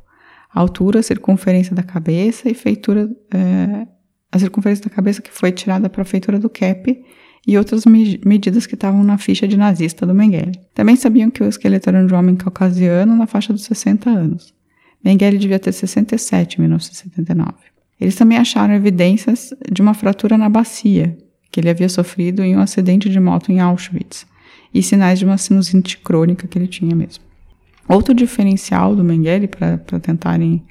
A 0.51 0.59
altura, 0.59 0.99
a 0.99 1.03
circunferência 1.03 1.75
da 1.75 1.83
cabeça 1.83 2.49
e 2.49 2.53
feitura. 2.55 3.07
é, 3.33 3.87
a 4.31 4.39
circunferência 4.39 4.89
da 4.89 4.95
cabeça 4.95 5.21
que 5.21 5.31
foi 5.31 5.51
tirada 5.51 5.87
para 5.89 6.01
a 6.01 6.05
feitura 6.05 6.37
do 6.39 6.49
cap 6.49 6.99
e 7.47 7.57
outras 7.57 7.85
me- 7.85 8.19
medidas 8.25 8.65
que 8.65 8.73
estavam 8.75 9.03
na 9.03 9.17
ficha 9.17 9.47
de 9.47 9.55
nazista 9.55 10.05
do 10.05 10.13
Mengele. 10.13 10.51
Também 10.73 10.95
sabiam 10.97 11.29
que 11.29 11.41
o 11.41 11.47
esqueleto 11.47 11.89
era 11.89 12.03
um 12.05 12.17
homem 12.17 12.35
caucasiano 12.35 13.15
na 13.15 13.25
faixa 13.25 13.53
dos 13.53 13.63
60 13.63 14.09
anos. 14.09 14.53
Mengele 15.07 15.37
devia 15.37 15.57
ter 15.57 15.71
67 15.71 16.57
em 16.57 16.61
1979. 16.63 17.53
Eles 17.97 18.15
também 18.15 18.37
acharam 18.37 18.73
evidências 18.73 19.53
de 19.71 19.81
uma 19.81 19.93
fratura 19.93 20.37
na 20.37 20.49
bacia, 20.49 21.17
que 21.49 21.61
ele 21.61 21.69
havia 21.69 21.87
sofrido 21.87 22.43
em 22.43 22.57
um 22.57 22.59
acidente 22.59 23.09
de 23.09 23.17
moto 23.17 23.49
em 23.49 23.61
Auschwitz, 23.61 24.27
e 24.73 24.83
sinais 24.83 25.17
de 25.17 25.23
uma 25.23 25.37
sinusite 25.37 25.97
crônica 25.99 26.45
que 26.45 26.57
ele 26.57 26.67
tinha 26.67 26.93
mesmo. 26.93 27.23
Outro 27.87 28.13
diferencial 28.13 28.97
do 28.97 29.03
Mengele, 29.03 29.47
para 29.47 29.77
tentarem 29.77 30.61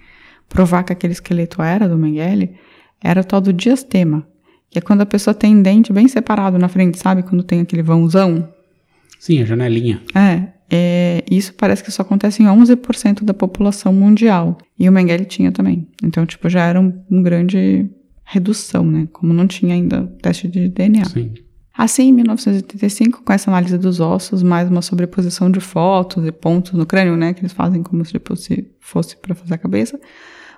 provar 0.50 0.82
que 0.82 0.92
aquele 0.92 1.14
esqueleto 1.14 1.62
era 1.62 1.88
do 1.88 1.96
Mengele, 1.96 2.56
era 3.02 3.22
o 3.22 3.24
tal 3.24 3.40
do 3.40 3.54
diastema, 3.54 4.28
que 4.68 4.78
é 4.78 4.82
quando 4.82 5.00
a 5.00 5.06
pessoa 5.06 5.32
tem 5.32 5.62
dente 5.62 5.94
bem 5.94 6.08
separado 6.08 6.58
na 6.58 6.68
frente, 6.68 6.98
sabe? 6.98 7.22
Quando 7.22 7.42
tem 7.42 7.62
aquele 7.62 7.82
vãozão. 7.82 8.52
Sim, 9.18 9.40
a 9.40 9.46
janelinha. 9.46 10.02
É, 10.14 10.48
é, 10.70 11.24
isso 11.30 11.54
parece 11.54 11.82
que 11.82 11.90
só 11.90 12.02
acontece 12.02 12.42
em 12.42 12.46
11% 12.46 13.22
da 13.22 13.32
população 13.32 13.92
mundial. 13.92 14.58
E 14.78 14.88
o 14.88 14.92
Mengele 14.92 15.24
tinha 15.24 15.52
também. 15.52 15.86
Então, 16.02 16.26
tipo, 16.26 16.48
já 16.48 16.64
era 16.64 16.80
um, 16.80 16.92
um 17.10 17.22
grande 17.22 17.88
redução, 18.24 18.84
né? 18.84 19.08
Como 19.12 19.32
não 19.32 19.46
tinha 19.46 19.74
ainda 19.74 20.06
teste 20.20 20.48
de 20.48 20.68
DNA. 20.68 21.04
Sim. 21.04 21.32
Assim, 21.76 22.08
em 22.08 22.12
1985, 22.12 23.22
com 23.22 23.32
essa 23.32 23.50
análise 23.50 23.76
dos 23.76 24.00
ossos, 24.00 24.42
mais 24.42 24.68
uma 24.68 24.80
sobreposição 24.80 25.50
de 25.50 25.60
fotos 25.60 26.26
e 26.26 26.32
pontos 26.32 26.72
no 26.72 26.86
crânio, 26.86 27.16
né? 27.16 27.34
Que 27.34 27.42
eles 27.42 27.52
fazem 27.52 27.82
como 27.82 28.04
se 28.04 28.18
se 28.36 28.70
fosse 28.80 29.16
para 29.16 29.34
fazer 29.34 29.54
a 29.54 29.58
cabeça. 29.58 30.00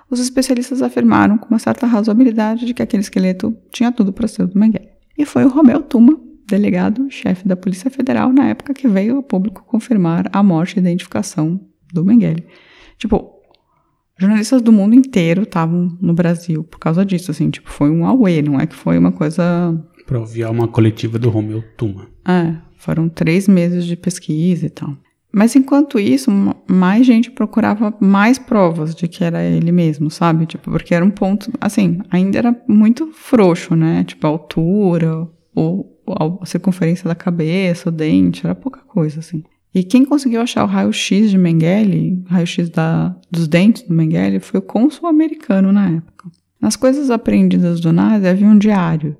Os 0.09 0.19
especialistas 0.19 0.81
afirmaram 0.81 1.37
com 1.37 1.49
uma 1.49 1.59
certa 1.59 1.85
razoabilidade 1.85 2.65
de 2.65 2.73
que 2.73 2.81
aquele 2.81 3.01
esqueleto 3.01 3.55
tinha 3.71 3.91
tudo 3.91 4.11
para 4.11 4.27
ser 4.27 4.43
o 4.43 4.47
do 4.47 4.57
Mengele. 4.57 4.89
E 5.17 5.25
foi 5.25 5.43
o 5.43 5.49
Romeu 5.49 5.81
Tuma, 5.81 6.17
delegado-chefe 6.49 7.47
da 7.47 7.55
Polícia 7.55 7.89
Federal 7.89 8.33
na 8.33 8.47
época 8.47 8.73
que 8.73 8.87
veio 8.87 9.17
ao 9.17 9.23
público 9.23 9.63
confirmar 9.65 10.29
a 10.33 10.41
morte 10.41 10.75
e 10.75 10.79
identificação 10.79 11.59
do 11.93 12.03
Mengele. 12.03 12.45
Tipo, 12.97 13.31
jornalistas 14.17 14.61
do 14.61 14.71
mundo 14.71 14.95
inteiro 14.95 15.43
estavam 15.43 15.97
no 16.01 16.13
Brasil 16.13 16.63
por 16.63 16.79
causa 16.79 17.05
disso, 17.05 17.31
assim, 17.31 17.49
tipo, 17.49 17.69
foi 17.69 17.89
um 17.89 18.05
auê, 18.05 18.41
não 18.41 18.59
é 18.59 18.65
que 18.65 18.75
foi 18.75 18.97
uma 18.97 19.11
coisa... 19.11 19.77
Pra 20.05 20.19
ouvir 20.19 20.45
uma 20.45 20.67
coletiva 20.67 21.19
do 21.19 21.29
Romeu 21.29 21.63
Tuma. 21.77 22.07
É, 22.27 22.55
foram 22.77 23.07
três 23.07 23.47
meses 23.47 23.85
de 23.85 23.95
pesquisa 23.95 24.65
e 24.65 24.69
tal. 24.69 24.97
Mas 25.31 25.55
enquanto 25.55 25.99
isso, 25.99 26.31
mais 26.67 27.05
gente 27.05 27.29
procurava 27.29 27.95
mais 27.99 28.39
provas 28.39 28.95
de 28.95 29.07
que 29.07 29.23
era 29.23 29.43
ele 29.43 29.71
mesmo, 29.71 30.09
sabe? 30.09 30.47
Tipo, 30.47 30.71
porque 30.71 30.95
era 30.95 31.05
um 31.05 31.11
ponto, 31.11 31.51
assim, 31.61 31.99
ainda 32.09 32.39
era 32.39 32.61
muito 32.67 33.11
frouxo, 33.13 33.75
né? 33.75 34.03
Tipo, 34.03 34.25
a 34.25 34.29
altura, 34.31 35.27
o, 35.55 35.85
a 36.17 36.45
circunferência 36.45 37.07
da 37.07 37.15
cabeça, 37.15 37.89
o 37.89 37.91
dente, 37.91 38.45
era 38.45 38.55
pouca 38.55 38.79
coisa, 38.81 39.19
assim. 39.19 39.43
E 39.73 39.83
quem 39.83 40.03
conseguiu 40.03 40.41
achar 40.41 40.63
o 40.63 40.67
raio-x 40.67 41.29
de 41.29 41.37
Mengele, 41.37 42.23
raio-x 42.27 42.71
dos 43.29 43.47
dentes 43.47 43.83
do 43.83 43.93
Mengele, 43.93 44.39
foi 44.39 44.59
o 44.59 44.63
cônsul 44.63 45.07
americano 45.07 45.71
na 45.71 45.89
época. 45.89 46.29
Nas 46.59 46.75
coisas 46.75 47.11
apreendidas 47.11 47.79
do 47.79 47.93
Nazi 47.93 48.27
havia 48.27 48.47
um 48.47 48.57
diário, 48.57 49.15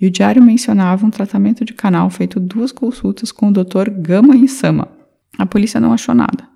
e 0.00 0.06
o 0.06 0.10
diário 0.10 0.42
mencionava 0.42 1.06
um 1.06 1.10
tratamento 1.10 1.64
de 1.64 1.74
canal 1.74 2.08
feito 2.08 2.40
duas 2.40 2.72
consultas 2.72 3.30
com 3.30 3.48
o 3.48 3.52
Dr. 3.52 3.90
Gama 3.90 4.34
Insama. 4.34 4.88
A 5.36 5.44
polícia 5.44 5.78
não 5.78 5.92
achou 5.92 6.14
nada. 6.14 6.48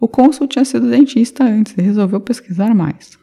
O 0.00 0.08
cônsul 0.08 0.48
tinha 0.48 0.64
sido 0.64 0.90
dentista 0.90 1.44
antes 1.44 1.74
e 1.78 1.82
resolveu 1.82 2.20
pesquisar 2.20 2.74
mais. 2.74 3.18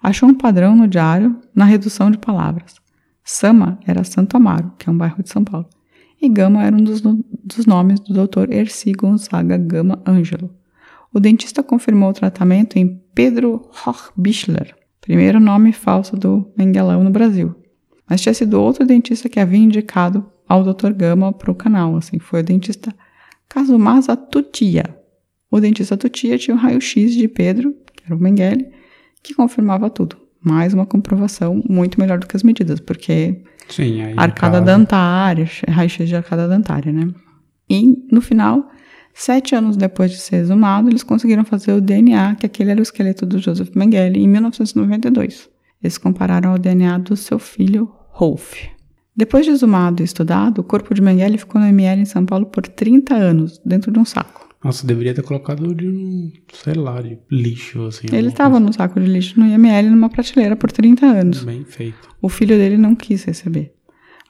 Achou 0.00 0.28
um 0.28 0.34
padrão 0.34 0.76
no 0.76 0.86
diário 0.86 1.36
na 1.52 1.64
redução 1.64 2.10
de 2.10 2.18
palavras. 2.18 2.76
Sama 3.30 3.78
era 3.86 4.04
Santo 4.04 4.38
Amaro, 4.38 4.72
que 4.78 4.88
é 4.88 4.90
um 4.90 4.96
bairro 4.96 5.22
de 5.22 5.28
São 5.28 5.44
Paulo, 5.44 5.68
e 6.18 6.30
Gama 6.30 6.64
era 6.64 6.74
um 6.74 6.82
dos, 6.82 7.02
dos 7.02 7.66
nomes 7.66 8.00
do 8.00 8.14
Dr. 8.14 8.50
Erci 8.50 8.92
Gonzaga 8.92 9.58
Gama 9.58 10.02
Ângelo. 10.08 10.50
O 11.12 11.20
dentista 11.20 11.62
confirmou 11.62 12.08
o 12.08 12.14
tratamento 12.14 12.78
em 12.78 13.02
Pedro 13.14 13.68
Hochbichler, 13.86 14.74
primeiro 15.02 15.38
nome 15.38 15.74
falso 15.74 16.16
do 16.16 16.50
Mengelão 16.56 17.04
no 17.04 17.10
Brasil. 17.10 17.54
Mas 18.08 18.22
tinha 18.22 18.32
sido 18.32 18.62
outro 18.62 18.86
dentista 18.86 19.28
que 19.28 19.38
havia 19.38 19.58
indicado 19.58 20.26
ao 20.48 20.64
Dr. 20.64 20.94
Gama 20.94 21.30
para 21.30 21.50
o 21.50 21.54
canal, 21.54 21.98
assim, 21.98 22.18
foi 22.18 22.40
o 22.40 22.44
dentista 22.44 22.94
Kazumasa 23.46 24.16
Tutia. 24.16 24.98
O 25.50 25.60
dentista 25.60 25.98
Tutia 25.98 26.38
tinha 26.38 26.56
o 26.56 26.58
raio-x 26.58 27.12
de 27.12 27.28
Pedro, 27.28 27.74
que 27.94 28.04
era 28.06 28.16
o 28.16 28.18
Mengele, 28.18 28.72
que 29.22 29.34
confirmava 29.34 29.90
tudo. 29.90 30.27
Mais 30.40 30.72
uma 30.72 30.86
comprovação 30.86 31.62
muito 31.68 32.00
melhor 32.00 32.18
do 32.18 32.26
que 32.26 32.36
as 32.36 32.42
medidas, 32.42 32.80
porque 32.80 33.42
Sim, 33.68 34.00
arcada 34.16 34.60
caso, 34.60 34.64
dentária, 34.64 35.48
raio-x 35.68 36.08
de 36.08 36.16
arcada 36.16 36.48
dentária, 36.48 36.92
né? 36.92 37.12
E, 37.68 38.06
no 38.10 38.20
final, 38.20 38.70
sete 39.12 39.54
anos 39.54 39.76
depois 39.76 40.10
de 40.10 40.18
ser 40.18 40.36
exumado, 40.36 40.88
eles 40.88 41.02
conseguiram 41.02 41.44
fazer 41.44 41.72
o 41.72 41.80
DNA, 41.80 42.36
que 42.36 42.46
aquele 42.46 42.70
era 42.70 42.80
o 42.80 42.82
esqueleto 42.82 43.26
do 43.26 43.38
Joseph 43.38 43.74
Mengele, 43.74 44.20
em 44.20 44.28
1992. 44.28 45.48
Eles 45.82 45.98
compararam 45.98 46.52
ao 46.52 46.58
DNA 46.58 46.98
do 46.98 47.16
seu 47.16 47.38
filho, 47.38 47.90
Rolf. 48.10 48.54
Depois 49.18 49.44
de 49.44 49.50
exumado 49.50 50.00
e 50.00 50.04
estudado, 50.04 50.60
o 50.60 50.62
corpo 50.62 50.94
de 50.94 51.02
Mengele 51.02 51.38
ficou 51.38 51.60
no 51.60 51.66
ML 51.66 52.02
em 52.02 52.04
São 52.04 52.24
Paulo 52.24 52.46
por 52.46 52.64
30 52.64 53.16
anos, 53.16 53.60
dentro 53.66 53.90
de 53.90 53.98
um 53.98 54.04
saco. 54.04 54.48
Nossa, 54.62 54.86
deveria 54.86 55.12
ter 55.12 55.24
colocado 55.24 55.74
de 55.74 55.88
um, 55.88 56.30
sei 56.52 56.74
lá, 56.74 57.02
de 57.02 57.18
lixo, 57.28 57.84
assim. 57.86 58.06
Ele 58.12 58.28
estava 58.28 58.60
no 58.60 58.72
saco 58.72 59.00
de 59.00 59.08
lixo 59.08 59.40
no 59.40 59.44
IML 59.44 59.90
numa 59.90 60.08
prateleira 60.08 60.54
por 60.54 60.70
30 60.70 61.04
anos. 61.04 61.42
Bem 61.42 61.64
feito. 61.64 62.08
O 62.22 62.28
filho 62.28 62.56
dele 62.56 62.78
não 62.78 62.94
quis 62.94 63.24
receber. 63.24 63.74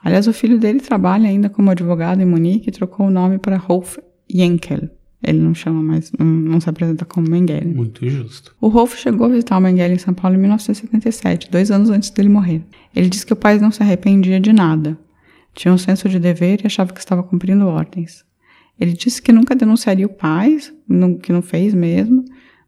Aliás, 0.03 0.27
o 0.27 0.33
filho 0.33 0.59
dele 0.59 0.81
trabalha 0.81 1.29
ainda 1.29 1.51
como 1.51 1.71
advogado 1.71 2.23
em 2.23 2.25
Munique 2.25 2.71
e 2.71 2.73
trocou 2.73 3.09
o 3.09 3.11
nome 3.11 3.39
para 3.39 3.59
Rolf 3.59 3.99
Jenkel. 4.27 4.89
Ele 5.23 5.39
não 5.39 5.53
chama 5.53 5.83
mais, 5.83 6.13
não, 6.17 6.27
não 6.27 6.61
se 6.61 6.71
apresenta 6.71 7.05
como 7.05 7.29
Mengele. 7.29 7.75
Muito 7.75 8.09
justo. 8.09 8.55
O 8.61 8.69
Rolf 8.69 8.97
chegou 8.97 9.27
a 9.27 9.31
visitar 9.31 9.59
o 9.59 9.61
Mengele 9.61 9.95
em 9.95 9.99
São 9.99 10.15
Paulo 10.15 10.37
em 10.37 10.41
1977, 10.41 11.51
dois 11.51 11.71
anos 11.71 11.91
antes 11.91 12.11
dele 12.11 12.29
morrer. 12.29 12.63
Ele 12.95 13.09
disse 13.09 13.27
que 13.27 13.33
o 13.33 13.37
pai 13.37 13.59
não 13.59 13.73
se 13.73 13.83
arrependia 13.83 14.39
de 14.39 14.53
nada. 14.53 14.97
Tinha 15.55 15.75
um 15.75 15.79
senso 15.79 16.09
de 16.09 16.21
dever 16.21 16.61
e 16.63 16.67
achava 16.67 16.93
que 16.93 17.01
estava 17.01 17.23
cumprindo 17.23 17.67
ordens. 17.67 18.25
Ele 18.79 18.93
disse 18.93 19.21
que 19.21 19.33
nunca 19.33 19.57
denunciaria 19.57 20.07
o 20.07 20.11
pai, 20.11 20.57
que 21.21 21.33
não 21.33 21.43
fez 21.43 21.75
mesmo, 21.75 22.25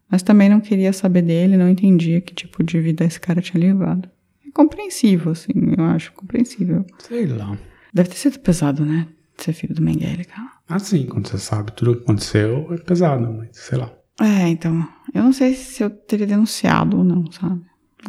mas 0.09 0.21
também 0.21 0.49
não 0.49 0.59
queria 0.59 0.91
saber 0.91 1.21
dele, 1.21 1.55
não 1.55 1.69
entendia 1.69 2.19
que 2.19 2.33
tipo 2.33 2.61
de 2.61 2.81
vida 2.81 3.05
esse 3.05 3.17
cara 3.17 3.41
tinha 3.41 3.61
levado. 3.61 4.09
É 4.45 4.51
compreensível, 4.51 5.31
assim, 5.31 5.53
eu 5.77 5.85
acho 5.85 6.11
compreensível. 6.11 6.85
Sei 6.99 7.25
lá. 7.25 7.57
Deve 7.93 8.09
ter 8.09 8.17
sido 8.17 8.39
pesado, 8.39 8.85
né? 8.85 9.07
Ser 9.37 9.53
filho 9.53 9.73
do 9.73 9.81
Mengele, 9.81 10.25
cara. 10.25 10.51
Assim, 10.71 11.05
quando 11.05 11.27
você 11.27 11.37
sabe 11.37 11.71
tudo 11.73 11.91
o 11.91 11.95
que 11.95 12.03
aconteceu, 12.03 12.67
é 12.71 12.77
pesado, 12.77 13.31
mas 13.31 13.49
sei 13.53 13.77
lá. 13.77 13.91
É, 14.19 14.47
então, 14.47 14.87
eu 15.13 15.23
não 15.23 15.33
sei 15.33 15.53
se 15.53 15.83
eu 15.83 15.89
teria 15.89 16.27
denunciado 16.27 16.97
ou 16.97 17.03
não, 17.03 17.31
sabe? 17.31 17.61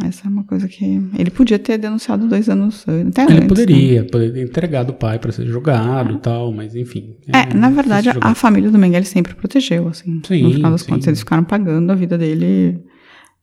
Essa 0.02 0.26
é 0.26 0.30
uma 0.30 0.44
coisa 0.44 0.66
que. 0.68 0.84
Ele 1.18 1.30
podia 1.30 1.58
ter 1.58 1.76
denunciado 1.76 2.26
dois 2.26 2.48
anos. 2.48 2.86
Até 3.08 3.24
Ele 3.24 3.32
antes, 3.32 3.40
né? 3.42 3.48
poderia, 3.48 4.04
poderia 4.04 4.32
ter 4.32 4.42
entregado 4.42 4.90
o 4.90 4.94
pai 4.94 5.18
pra 5.18 5.30
ser 5.30 5.46
jogado 5.46 6.14
e 6.14 6.18
tal, 6.18 6.50
mas 6.50 6.74
enfim. 6.74 7.14
É, 7.28 7.52
na 7.52 7.68
verdade, 7.68 8.08
a 8.18 8.34
família 8.34 8.70
do 8.70 8.78
Mengele 8.78 9.04
sempre 9.04 9.34
protegeu, 9.34 9.88
assim. 9.88 10.22
Sim, 10.26 10.44
no 10.44 10.52
final 10.52 10.70
das 10.70 10.82
sim. 10.82 10.90
contas, 10.90 11.08
eles 11.08 11.18
ficaram 11.18 11.44
pagando 11.44 11.90
a 11.90 11.94
vida 11.94 12.16
dele. 12.16 12.82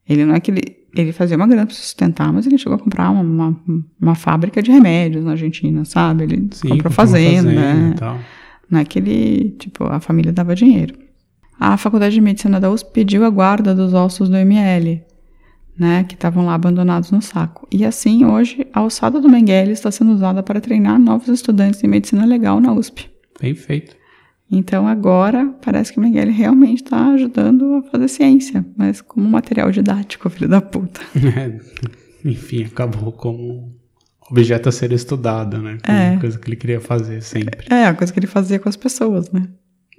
Ele 0.08 0.26
não 0.26 0.34
é 0.34 0.40
que 0.40 0.50
ele. 0.50 0.80
Ele 0.96 1.12
fazia 1.12 1.38
uma 1.38 1.46
grana 1.46 1.68
pra 1.68 1.76
se 1.76 1.82
sustentar, 1.82 2.34
mas 2.34 2.48
ele 2.48 2.58
chegou 2.58 2.74
a 2.74 2.80
comprar 2.80 3.12
uma, 3.12 3.22
uma, 3.22 3.62
uma 4.02 4.16
fábrica 4.16 4.60
de 4.60 4.72
remédios 4.72 5.24
na 5.24 5.32
Argentina, 5.32 5.86
sabe? 5.86 6.24
Ele 6.24 6.48
Sim, 6.52 6.70
comprou 6.70 6.92
fazenda. 6.92 7.44
fazenda 7.44 7.74
né? 7.76 7.92
e 7.92 8.00
tal. 8.00 8.20
Não 8.70 8.80
é 8.80 8.86
que 8.86 9.00
ele, 9.00 9.56
tipo, 9.58 9.84
a 9.86 10.00
família 10.00 10.32
dava 10.32 10.56
dinheiro. 10.56 10.96
A 11.60 11.76
Faculdade 11.76 12.16
de 12.16 12.22
Medicina 12.22 12.60
da 12.60 12.72
USP 12.72 12.92
pediu 12.94 13.26
a 13.26 13.30
guarda 13.30 13.76
dos 13.76 13.94
ossos 13.94 14.30
do 14.30 14.38
ML, 14.38 15.02
né, 15.78 16.04
que 16.04 16.14
estavam 16.14 16.46
lá 16.46 16.54
abandonados 16.54 17.12
no 17.12 17.22
saco. 17.22 17.68
E 17.72 17.84
assim, 17.84 18.26
hoje, 18.26 18.68
a 18.74 18.84
ossada 18.84 19.20
do 19.20 19.30
Mengele 19.30 19.72
está 19.72 19.92
sendo 19.92 20.12
usada 20.12 20.44
para 20.44 20.62
treinar 20.62 21.00
novos 21.00 21.28
estudantes 21.28 21.82
de 21.82 21.88
medicina 21.88 22.26
legal 22.26 22.60
na 22.60 22.74
USP. 22.74 23.10
Bem 23.42 23.56
feito. 23.56 23.98
Então 24.52 24.88
agora 24.88 25.54
parece 25.64 25.94
que 25.94 26.00
o 26.00 26.02
Mengele 26.02 26.32
realmente 26.32 26.84
está 26.84 27.10
ajudando 27.10 27.76
a 27.76 27.84
fazer 27.84 28.08
ciência, 28.08 28.66
mas 28.76 29.00
como 29.00 29.30
material 29.30 29.72
didático, 29.72 30.30
filho 30.30 30.50
da 30.50 30.60
puta. 30.60 31.02
Enfim, 32.26 32.64
acabou 32.64 33.12
como 33.12 33.79
objeto 34.32 34.70
a 34.70 34.72
ser 34.72 34.92
estudado, 34.92 35.58
né? 35.60 35.78
É. 35.84 36.12
uma 36.12 36.20
coisa 36.20 36.38
que 36.40 36.48
ele 36.50 36.56
queria 36.56 36.80
fazer 36.82 37.22
sempre. 37.22 37.68
É, 37.74 37.86
a 37.86 37.94
coisa 37.94 38.12
que 38.14 38.20
ele 38.20 38.28
fazia 38.28 38.60
com 38.60 38.70
as 38.70 38.76
pessoas, 38.76 39.32
né? 39.32 39.48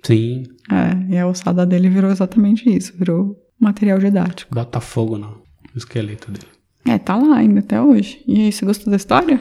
Sim, 0.03 0.45
É, 0.71 1.14
e 1.14 1.19
a 1.19 1.27
ossada 1.27 1.66
dele 1.66 1.88
virou 1.88 2.11
exatamente 2.11 2.69
isso, 2.69 2.93
virou 2.97 3.37
material 3.61 3.99
didático. 3.99 4.55
bota 4.55 4.81
fogo 4.81 5.19
no 5.19 5.29
no 5.73 5.79
esqueleto 5.79 6.33
dele. 6.33 6.47
É, 6.85 6.99
tá 6.99 7.14
lá 7.16 7.37
ainda 7.37 7.61
até 7.61 7.81
hoje. 7.81 8.21
E 8.27 8.40
aí, 8.47 8.51
você 8.53 8.64
gostou 8.64 8.90
da 8.90 8.97
história? 8.97 9.40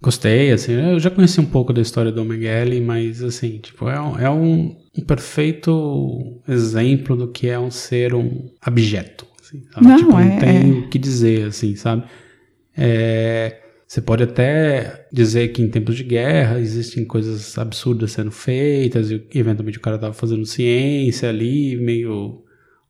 Gostei, 0.00 0.52
assim, 0.52 0.72
eu 0.72 1.00
já 1.00 1.10
conheci 1.10 1.40
um 1.40 1.46
pouco 1.46 1.72
da 1.72 1.80
história 1.80 2.12
do 2.12 2.24
Mengele, 2.24 2.80
mas 2.80 3.22
assim, 3.22 3.58
tipo, 3.58 3.88
é, 3.88 3.98
um, 4.00 4.18
é 4.18 4.30
um, 4.30 4.76
um 4.96 5.02
perfeito 5.04 6.40
exemplo 6.46 7.16
do 7.16 7.28
que 7.32 7.48
é 7.48 7.58
um 7.58 7.70
ser 7.70 8.14
um 8.14 8.50
abjeto. 8.60 9.26
Assim? 9.42 9.62
Não, 9.80 9.96
tipo, 9.96 10.10
não 10.12 10.20
é- 10.20 10.38
tem 10.38 10.70
é. 10.70 10.78
o 10.80 10.88
que 10.90 10.98
dizer, 10.98 11.48
assim, 11.48 11.74
sabe? 11.74 12.04
É, 12.76 13.58
você 13.86 14.00
pode 14.00 14.24
até 14.24 15.06
dizer 15.12 15.48
que 15.48 15.62
em 15.62 15.68
tempos 15.68 15.96
de 15.96 16.02
guerra 16.04 16.58
existem 16.58 17.04
coisas 17.04 17.56
absurdas 17.56 18.12
sendo 18.12 18.32
feitas, 18.32 19.10
e 19.10 19.24
eventualmente 19.34 19.78
o 19.78 19.80
cara 19.80 19.98
tava 19.98 20.12
fazendo 20.12 20.44
ciência 20.44 21.28
ali, 21.28 21.76
meio 21.76 22.45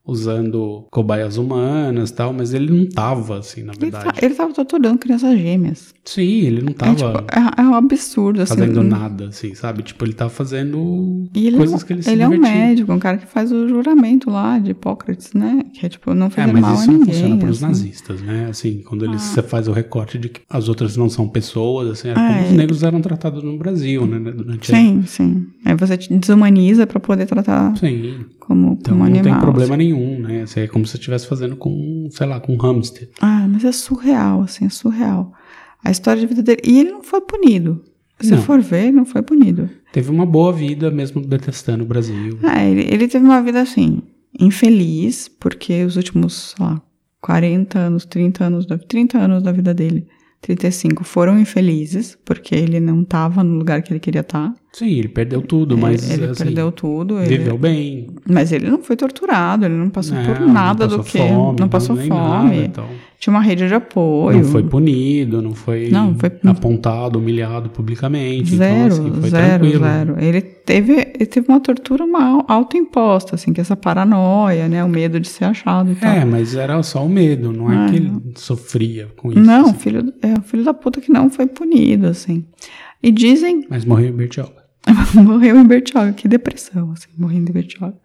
usando 0.07 0.85
cobaias 0.89 1.37
humanas 1.37 2.09
e 2.09 2.13
tal, 2.13 2.33
mas 2.33 2.53
ele 2.53 2.71
não 2.71 2.87
tava, 2.87 3.39
assim, 3.39 3.63
na 3.63 3.73
verdade. 3.77 4.19
ele 4.21 4.33
tava 4.33 4.53
torturando 4.53 4.97
crianças 4.97 5.37
gêmeas. 5.37 5.93
Sim, 6.05 6.41
ele 6.45 6.61
não 6.61 6.71
É, 6.71 6.73
tava 6.73 6.95
tipo, 6.95 7.07
é, 7.37 7.61
é 7.61 7.63
um 7.63 7.73
absurdo, 7.75 8.41
assim. 8.41 8.55
fazendo 8.55 8.81
nada, 8.83 9.27
assim, 9.27 9.53
sabe? 9.53 9.83
Tipo, 9.83 10.05
ele 10.05 10.13
tá 10.13 10.29
fazendo 10.29 11.27
ele, 11.35 11.57
coisas 11.57 11.83
é, 11.83 11.85
que 11.85 11.93
ele 11.93 12.01
se 12.03 12.09
ele 12.11 12.21
é 12.21 12.27
um 12.27 12.37
médico, 12.39 12.93
um 12.93 12.99
cara 12.99 13.17
que 13.17 13.25
faz 13.25 13.51
o 13.51 13.67
juramento 13.67 14.29
lá 14.29 14.57
de 14.59 14.71
Hipócrates, 14.71 15.33
né? 15.33 15.63
Que 15.73 15.85
é 15.85 15.89
tipo, 15.89 16.13
não 16.13 16.27
É, 16.27 16.29
fazer 16.29 16.53
mas 16.53 16.61
mal 16.61 16.73
isso 16.75 16.83
a 16.83 16.87
não 16.87 16.93
ninguém. 16.99 17.13
funciona 17.13 17.37
para 17.37 17.49
os 17.49 17.57
assim. 17.57 17.65
nazistas, 17.67 18.21
né? 18.21 18.47
Assim, 18.49 18.81
quando 18.87 19.03
eles 19.05 19.21
Ah. 19.21 19.33
você 19.33 19.41
faz 19.43 19.67
o 19.67 19.71
recorte 19.73 20.17
de 20.17 20.29
que 20.29 20.41
as 20.49 20.69
outras 20.69 20.95
não 20.95 21.09
são 21.09 21.27
pessoas, 21.27 21.89
assim, 21.89 22.09
é 22.09 22.13
como 22.13 22.25
É, 22.27 22.43
os 22.45 22.51
negros 22.51 22.83
eram 22.83 23.01
tratados 23.01 23.43
no 23.43 23.57
Brasil, 23.57 24.05
né? 24.07 24.17
Durante 24.31 24.71
a... 24.73 24.75
Sim, 24.77 25.03
sim. 25.05 25.45
Aí 25.65 25.75
você 25.75 25.97
te 25.97 26.13
desumaniza 26.13 26.87
pra 26.87 26.99
poder 26.99 27.25
tratar 27.25 27.75
Sim. 27.77 28.25
como, 28.39 28.77
Então 28.79 28.93
como 28.97 28.99
não 28.99 29.05
animal. 29.05 29.23
tem 29.23 29.41
problema 29.41 29.75
assim. 29.75 29.83
nenhum, 29.83 29.96
né? 29.99 30.43
Assim, 30.43 30.61
é 30.61 30.67
como 30.67 30.85
se 30.85 30.91
você 30.91 30.97
estivesse 30.97 31.27
fazendo 31.27 31.55
com, 31.55 32.07
sei 32.11 32.27
lá, 32.27 32.39
com 32.39 32.53
um 32.53 32.57
hamster. 32.57 33.09
Ah, 33.21 33.47
mas 33.47 33.63
é 33.65 33.71
surreal, 33.71 34.41
assim, 34.41 34.65
é 34.65 34.69
surreal. 34.69 35.33
A 35.83 35.91
história 35.91 36.19
de 36.19 36.27
vida 36.27 36.43
dele. 36.43 36.61
E 36.63 36.79
ele 36.79 36.91
não 36.91 37.03
foi 37.03 37.21
punido. 37.21 37.83
Se 38.19 38.31
Não. 38.31 38.41
for 38.41 38.59
ver, 38.59 38.85
ele 38.87 38.93
não 38.97 39.05
foi 39.05 39.21
punido. 39.21 39.69
Teve 39.93 40.09
uma 40.09 40.25
boa 40.25 40.51
vida 40.51 40.89
mesmo 40.89 41.21
detestando 41.21 41.83
o 41.83 41.87
Brasil. 41.87 42.39
Ah, 42.43 42.63
ele, 42.65 42.81
ele 42.91 43.07
teve 43.07 43.23
uma 43.23 43.41
vida 43.43 43.61
assim, 43.61 44.01
infeliz, 44.39 45.27
porque 45.27 45.83
os 45.83 45.95
últimos, 45.97 46.55
sei 46.57 46.65
lá, 46.65 46.81
40 47.21 47.77
anos, 47.77 48.05
30 48.05 48.43
anos, 48.43 48.65
da, 48.65 48.77
30 48.77 49.17
anos 49.19 49.43
da 49.43 49.51
vida 49.51 49.73
dele, 49.73 50.07
35, 50.41 51.03
foram 51.03 51.39
infelizes, 51.39 52.17
porque 52.25 52.55
ele 52.55 52.79
não 52.79 53.01
estava 53.01 53.43
no 53.43 53.55
lugar 53.55 53.81
que 53.81 53.91
ele 53.93 53.99
queria 53.99 54.21
estar. 54.21 54.53
Sim, 54.77 54.99
ele 54.99 55.07
perdeu 55.07 55.41
tudo, 55.41 55.75
mas 55.75 56.07
ele 56.11 56.25
assim, 56.25 56.43
perdeu 56.45 56.71
tudo. 56.71 57.17
ele- 57.19 57.37
viveu 57.39 57.57
bem. 57.57 58.07
Mas 58.29 58.51
ele 58.51 58.69
não 58.69 58.83
foi 58.83 58.95
torturado, 58.95 59.65
ele 59.65 59.73
não 59.73 59.89
passou 59.89 60.15
por 60.23 60.39
Não, 60.39 60.53
nada 60.53 60.85
não 60.85 60.97
do 60.97 61.03
passou 61.03 61.11
que. 61.11 61.17
fome, 61.33 61.59
não 61.59 61.67
passou 61.67 61.95
nem 61.95 62.07
fome. 62.09 62.19
nada, 62.21 62.55
então. 62.55 62.85
Tinha 63.19 63.33
uma 63.33 63.41
rede 63.41 63.67
de 63.67 63.73
apoio. 63.73 64.37
Não 64.37 64.43
foi 64.43 64.61
punido, 64.61 65.41
não 65.41 65.55
foi, 65.55 65.89
Não, 65.89 66.13
foi- 66.13 66.31
apontado, 66.45 67.17
humilhado 67.17 67.69
publicamente. 67.71 68.55
Zero, 68.55 68.93
então, 68.93 69.07
assim, 69.07 69.19
foi 69.21 69.29
zero, 69.31 69.59
tranquilo. 69.63 69.83
zero. 69.83 70.15
Ele 70.19 70.41
teve, 70.41 70.93
ele 70.93 71.25
teve 71.25 71.47
uma 71.49 71.59
tortura 71.59 72.05
mal 72.05 72.45
autoimposta, 72.47 73.33
assim, 73.33 73.51
que 73.53 73.59
é 73.59 73.63
essa 73.63 73.75
paranoia, 73.75 74.67
né? 74.67 74.83
O 74.83 74.89
medo 74.89 75.19
de 75.19 75.27
ser 75.27 75.45
achado 75.45 75.91
e 75.91 75.95
tal. 75.95 76.11
É, 76.11 76.23
mas 76.23 76.53
era 76.55 76.81
só 76.83 77.03
o 77.03 77.09
medo, 77.09 77.51
não 77.51 77.71
é 77.71 77.77
Ah, 77.85 77.89
que 77.89 77.95
ele 77.95 78.11
sofria 78.35 79.07
com 79.17 79.31
isso. 79.31 79.39
não, 79.41 79.61
assim. 79.69 79.73
filho, 79.73 80.13
é 80.21 80.33
o 80.37 80.41
filho 80.43 80.63
da 80.63 80.73
puta 80.75 81.01
que 81.01 81.11
não 81.11 81.31
foi 81.31 81.47
punido, 81.47 82.05
assim. 82.05 82.45
E 83.01 83.11
dizem, 83.11 83.65
Mas 83.69 83.85
morreu 83.85 84.09
em 84.09 84.11
Bertioga. 84.11 84.56
morreu 85.13 85.57
em 85.57 85.65
Bertioga, 85.65 86.13
que 86.13 86.27
depressão, 86.27 86.91
assim, 86.91 87.09
morrendo 87.17 87.49
em 87.49 87.53
Bertioga. 87.53 87.97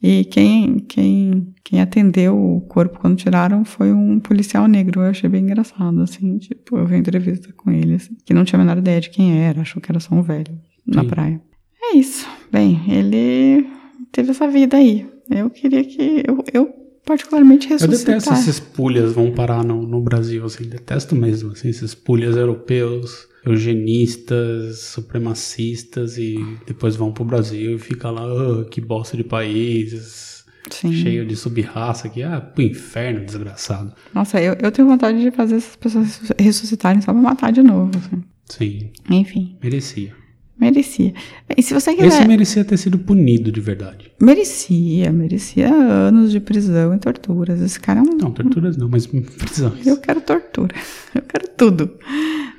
E 0.00 0.24
quem, 0.26 0.78
quem, 0.78 1.54
quem 1.64 1.80
atendeu 1.80 2.38
o 2.38 2.60
corpo 2.60 3.00
quando 3.00 3.16
tiraram 3.16 3.64
foi 3.64 3.92
um 3.92 4.20
policial 4.20 4.68
negro. 4.68 5.00
Eu 5.00 5.10
achei 5.10 5.28
bem 5.28 5.42
engraçado, 5.42 6.00
assim, 6.00 6.38
tipo, 6.38 6.78
eu 6.78 6.86
vi 6.86 6.96
entrevista 6.96 7.52
com 7.52 7.70
ele, 7.70 7.94
assim, 7.94 8.16
que 8.24 8.32
não 8.32 8.44
tinha 8.44 8.60
a 8.60 8.64
menor 8.64 8.78
ideia 8.78 9.00
de 9.00 9.10
quem 9.10 9.40
era, 9.40 9.62
achou 9.62 9.82
que 9.82 9.90
era 9.90 9.98
só 9.98 10.14
um 10.14 10.22
velho 10.22 10.56
na 10.86 11.02
Sim. 11.02 11.08
praia. 11.08 11.42
É 11.82 11.96
isso. 11.96 12.28
Bem, 12.50 12.80
ele 12.86 13.66
teve 14.12 14.30
essa 14.30 14.46
vida 14.46 14.76
aí. 14.76 15.06
Eu 15.28 15.50
queria 15.50 15.84
que. 15.84 16.22
Eu, 16.26 16.44
eu 16.52 16.77
particularmente 17.08 17.72
Eu 17.72 17.88
detesto 17.88 18.34
esses 18.34 18.60
pulhas 18.60 19.12
vão 19.14 19.32
parar 19.32 19.64
no, 19.64 19.82
no 19.86 19.98
Brasil, 20.02 20.44
assim, 20.44 20.64
detesto 20.68 21.16
mesmo, 21.16 21.52
assim, 21.52 21.70
esses 21.70 21.94
pulhas 21.94 22.36
europeus, 22.36 23.26
eugenistas, 23.46 24.80
supremacistas 24.80 26.18
e 26.18 26.36
depois 26.66 26.96
vão 26.96 27.10
pro 27.10 27.24
Brasil 27.24 27.76
e 27.76 27.78
fica 27.78 28.10
lá, 28.10 28.22
"Ah, 28.24 28.64
que 28.70 28.78
bosta 28.80 29.16
de 29.16 29.24
país, 29.24 30.44
Sim. 30.70 30.92
cheio 30.92 31.24
de 31.26 31.34
sub-raça 31.34 32.08
aqui, 32.08 32.22
ah, 32.22 32.40
pro 32.42 32.62
inferno, 32.62 33.24
desgraçado. 33.24 33.94
Nossa, 34.14 34.38
eu, 34.40 34.54
eu 34.60 34.70
tenho 34.70 34.86
vontade 34.86 35.18
de 35.22 35.30
fazer 35.30 35.56
essas 35.56 35.76
pessoas 35.76 36.20
ressuscitarem 36.38 37.00
só 37.00 37.10
pra 37.12 37.22
matar 37.22 37.50
de 37.52 37.62
novo. 37.62 37.90
assim. 37.96 38.22
Sim, 38.46 38.90
Enfim, 39.10 39.56
merecia. 39.62 40.14
Merecia. 40.58 41.12
E 41.56 41.62
se 41.62 41.72
você 41.72 41.90
Esse 41.92 42.02
quiser. 42.02 42.28
merecia 42.28 42.64
ter 42.64 42.76
sido 42.76 42.98
punido 42.98 43.50
de 43.52 43.60
verdade. 43.60 44.10
Merecia, 44.20 45.12
merecia 45.12 45.72
anos 45.72 46.30
de 46.30 46.40
prisão 46.40 46.94
e 46.94 46.98
torturas. 46.98 47.60
Esse 47.60 47.78
cara 47.78 48.00
é 48.00 48.02
um. 48.02 48.16
Não, 48.16 48.30
torturas 48.30 48.76
não, 48.76 48.88
mas 48.88 49.06
prisões. 49.06 49.86
Eu 49.86 49.96
quero 49.98 50.20
tortura. 50.20 50.74
Eu 51.14 51.22
quero 51.22 51.48
tudo. 51.56 51.98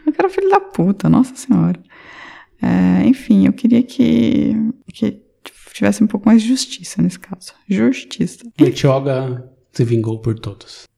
Eu 0.06 0.14
quero 0.14 0.30
filho 0.30 0.50
da 0.50 0.60
puta, 0.60 1.08
nossa 1.08 1.36
senhora. 1.36 1.80
É, 2.62 3.08
enfim, 3.08 3.46
eu 3.46 3.54
queria 3.54 3.82
que, 3.82 4.54
que 4.94 5.22
tivesse 5.74 6.04
um 6.04 6.08
pouco 6.08 6.28
mais 6.28 6.42
de 6.42 6.50
justiça 6.50 7.02
nesse 7.02 7.20
caso. 7.20 7.54
Justiça. 7.70 8.40
Bertioga 8.58 9.50
se 9.72 9.84
vingou 9.86 10.20
por 10.20 10.38
todos. 10.38 10.88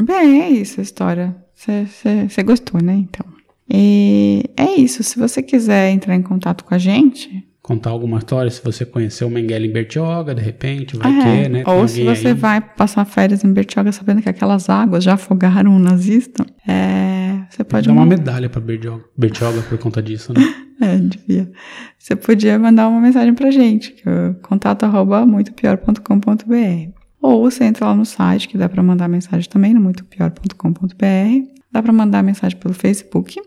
Bem, 0.00 0.42
é 0.42 0.50
isso 0.50 0.80
a 0.80 0.82
história. 0.82 1.36
Você 1.54 2.42
gostou, 2.42 2.82
né? 2.82 2.94
Então. 2.94 3.26
E 3.68 4.44
é 4.56 4.74
isso. 4.76 5.02
Se 5.02 5.18
você 5.18 5.42
quiser 5.42 5.90
entrar 5.90 6.14
em 6.14 6.22
contato 6.22 6.64
com 6.64 6.74
a 6.74 6.78
gente. 6.78 7.46
Contar 7.62 7.90
alguma 7.90 8.18
história, 8.18 8.50
se 8.50 8.62
você 8.62 8.84
conheceu 8.84 9.28
o 9.28 9.30
Mengele 9.30 9.68
em 9.68 9.72
Bertioga, 9.72 10.34
de 10.34 10.42
repente, 10.42 10.96
vai 10.96 11.12
é, 11.12 11.22
que, 11.22 11.48
né? 11.48 11.62
Tem 11.62 11.74
Ou 11.74 11.86
se 11.86 12.02
você 12.02 12.28
aí. 12.28 12.34
vai 12.34 12.60
passar 12.60 13.04
férias 13.04 13.44
em 13.44 13.52
Bertioga 13.52 13.92
sabendo 13.92 14.20
que 14.20 14.28
aquelas 14.28 14.68
águas 14.68 15.04
já 15.04 15.14
afogaram 15.14 15.70
um 15.70 15.78
nazista, 15.78 16.44
é, 16.66 17.44
Você 17.48 17.62
pode 17.62 17.86
dar 17.86 17.92
uma 17.92 18.04
medalha 18.04 18.48
pra 18.48 18.60
Bertioga, 18.60 19.04
Bertioga 19.16 19.62
por 19.62 19.78
conta 19.78 20.02
disso, 20.02 20.32
né? 20.32 20.40
É, 20.82 20.96
devia. 20.96 21.48
Você 21.96 22.16
podia 22.16 22.58
mandar 22.58 22.88
uma 22.88 23.00
mensagem 23.00 23.32
pra 23.34 23.52
gente, 23.52 23.92
que 23.92 24.02
é 24.08 24.34
contato 24.42 24.82
arroba 24.82 25.24
muitopior.com.br. 25.24 27.01
Ou 27.22 27.48
você 27.48 27.64
entra 27.64 27.86
lá 27.86 27.94
no 27.94 28.04
site, 28.04 28.48
que 28.48 28.58
dá 28.58 28.68
pra 28.68 28.82
mandar 28.82 29.08
mensagem 29.08 29.48
também, 29.48 29.72
no 29.72 29.80
muitopior.com.br. 29.80 31.60
Dá 31.70 31.82
pra 31.82 31.92
mandar 31.92 32.22
mensagem 32.22 32.58
pelo 32.58 32.74
Facebook, 32.74 33.40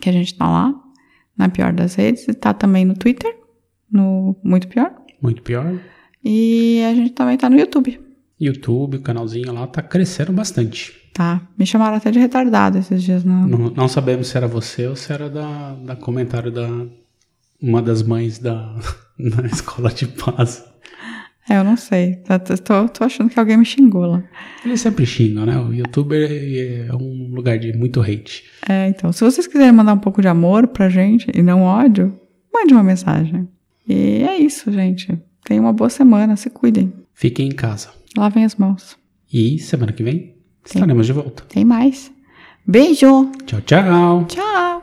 que 0.00 0.08
a 0.08 0.12
gente 0.12 0.34
tá 0.36 0.48
lá, 0.48 0.74
na 1.38 1.48
pior 1.48 1.72
das 1.72 1.94
redes. 1.94 2.26
E 2.28 2.34
tá 2.34 2.52
também 2.52 2.84
no 2.84 2.94
Twitter, 2.94 3.32
no 3.90 4.36
Muito 4.42 4.68
Pior. 4.68 4.92
Muito 5.22 5.42
pior. 5.42 5.78
E 6.24 6.82
a 6.90 6.94
gente 6.94 7.12
também 7.12 7.36
tá 7.38 7.48
no 7.48 7.58
YouTube, 7.58 7.98
YouTube, 8.38 8.96
o 8.96 9.02
canalzinho 9.02 9.52
lá 9.52 9.66
tá 9.66 9.82
crescendo 9.82 10.32
bastante. 10.32 10.92
tá? 11.14 11.42
Me 11.58 11.66
chamaram 11.66 11.96
até 11.96 12.10
de 12.10 12.18
retardado 12.18 12.78
esses 12.78 13.02
dias, 13.02 13.22
não? 13.22 13.46
Não, 13.46 13.70
não 13.70 13.88
sabemos 13.88 14.28
se 14.28 14.36
era 14.36 14.46
você 14.48 14.86
ou 14.86 14.96
se 14.96 15.12
era 15.12 15.28
da, 15.28 15.74
da 15.74 15.94
comentário 15.96 16.50
da 16.50 16.66
uma 17.60 17.82
das 17.82 18.02
mães 18.02 18.38
da, 18.38 18.74
da 19.18 19.46
escola 19.46 19.90
de 19.90 20.06
paz. 20.06 20.64
É, 21.50 21.56
eu 21.58 21.64
não 21.64 21.76
sei. 21.76 22.14
Tá- 22.24 22.38
tá- 22.38 22.56
Tô, 22.56 22.88
tô 22.88 23.02
achando 23.04 23.28
que 23.28 23.38
alguém 23.40 23.56
me 23.56 23.64
xingou 23.64 24.06
lá. 24.06 24.22
Eles 24.64 24.80
sempre 24.80 25.04
xingam, 25.04 25.44
né? 25.44 25.58
O 25.58 25.74
youtuber 25.74 26.30
é 26.30 26.94
um 26.94 27.28
lugar 27.34 27.58
de 27.58 27.72
muito 27.76 28.00
hate. 28.00 28.44
É, 28.68 28.86
então, 28.88 29.10
se 29.12 29.24
vocês 29.24 29.48
quiserem 29.48 29.72
mandar 29.72 29.94
um 29.94 29.98
pouco 29.98 30.22
de 30.22 30.28
amor 30.28 30.68
pra 30.68 30.88
gente 30.88 31.26
e 31.34 31.42
não 31.42 31.62
ódio, 31.62 32.16
mande 32.54 32.72
uma 32.72 32.84
mensagem. 32.84 33.48
E 33.88 34.22
é 34.22 34.38
isso, 34.38 34.70
gente. 34.70 35.18
Tenham 35.44 35.64
uma 35.64 35.72
boa 35.72 35.90
semana, 35.90 36.36
se 36.36 36.48
cuidem. 36.50 36.92
Fiquem 37.12 37.48
em 37.48 37.52
casa. 37.52 37.88
Lavem 38.16 38.44
as 38.44 38.54
mãos. 38.54 38.96
E 39.32 39.58
semana 39.58 39.92
que 39.92 40.04
vem 40.04 40.36
estaremos 40.64 41.06
de 41.06 41.12
volta. 41.12 41.42
Tem 41.48 41.64
mais. 41.64 42.12
Beijo! 42.64 43.30
Tchau, 43.46 43.60
tchau. 43.62 44.24
Tchau! 44.26 44.82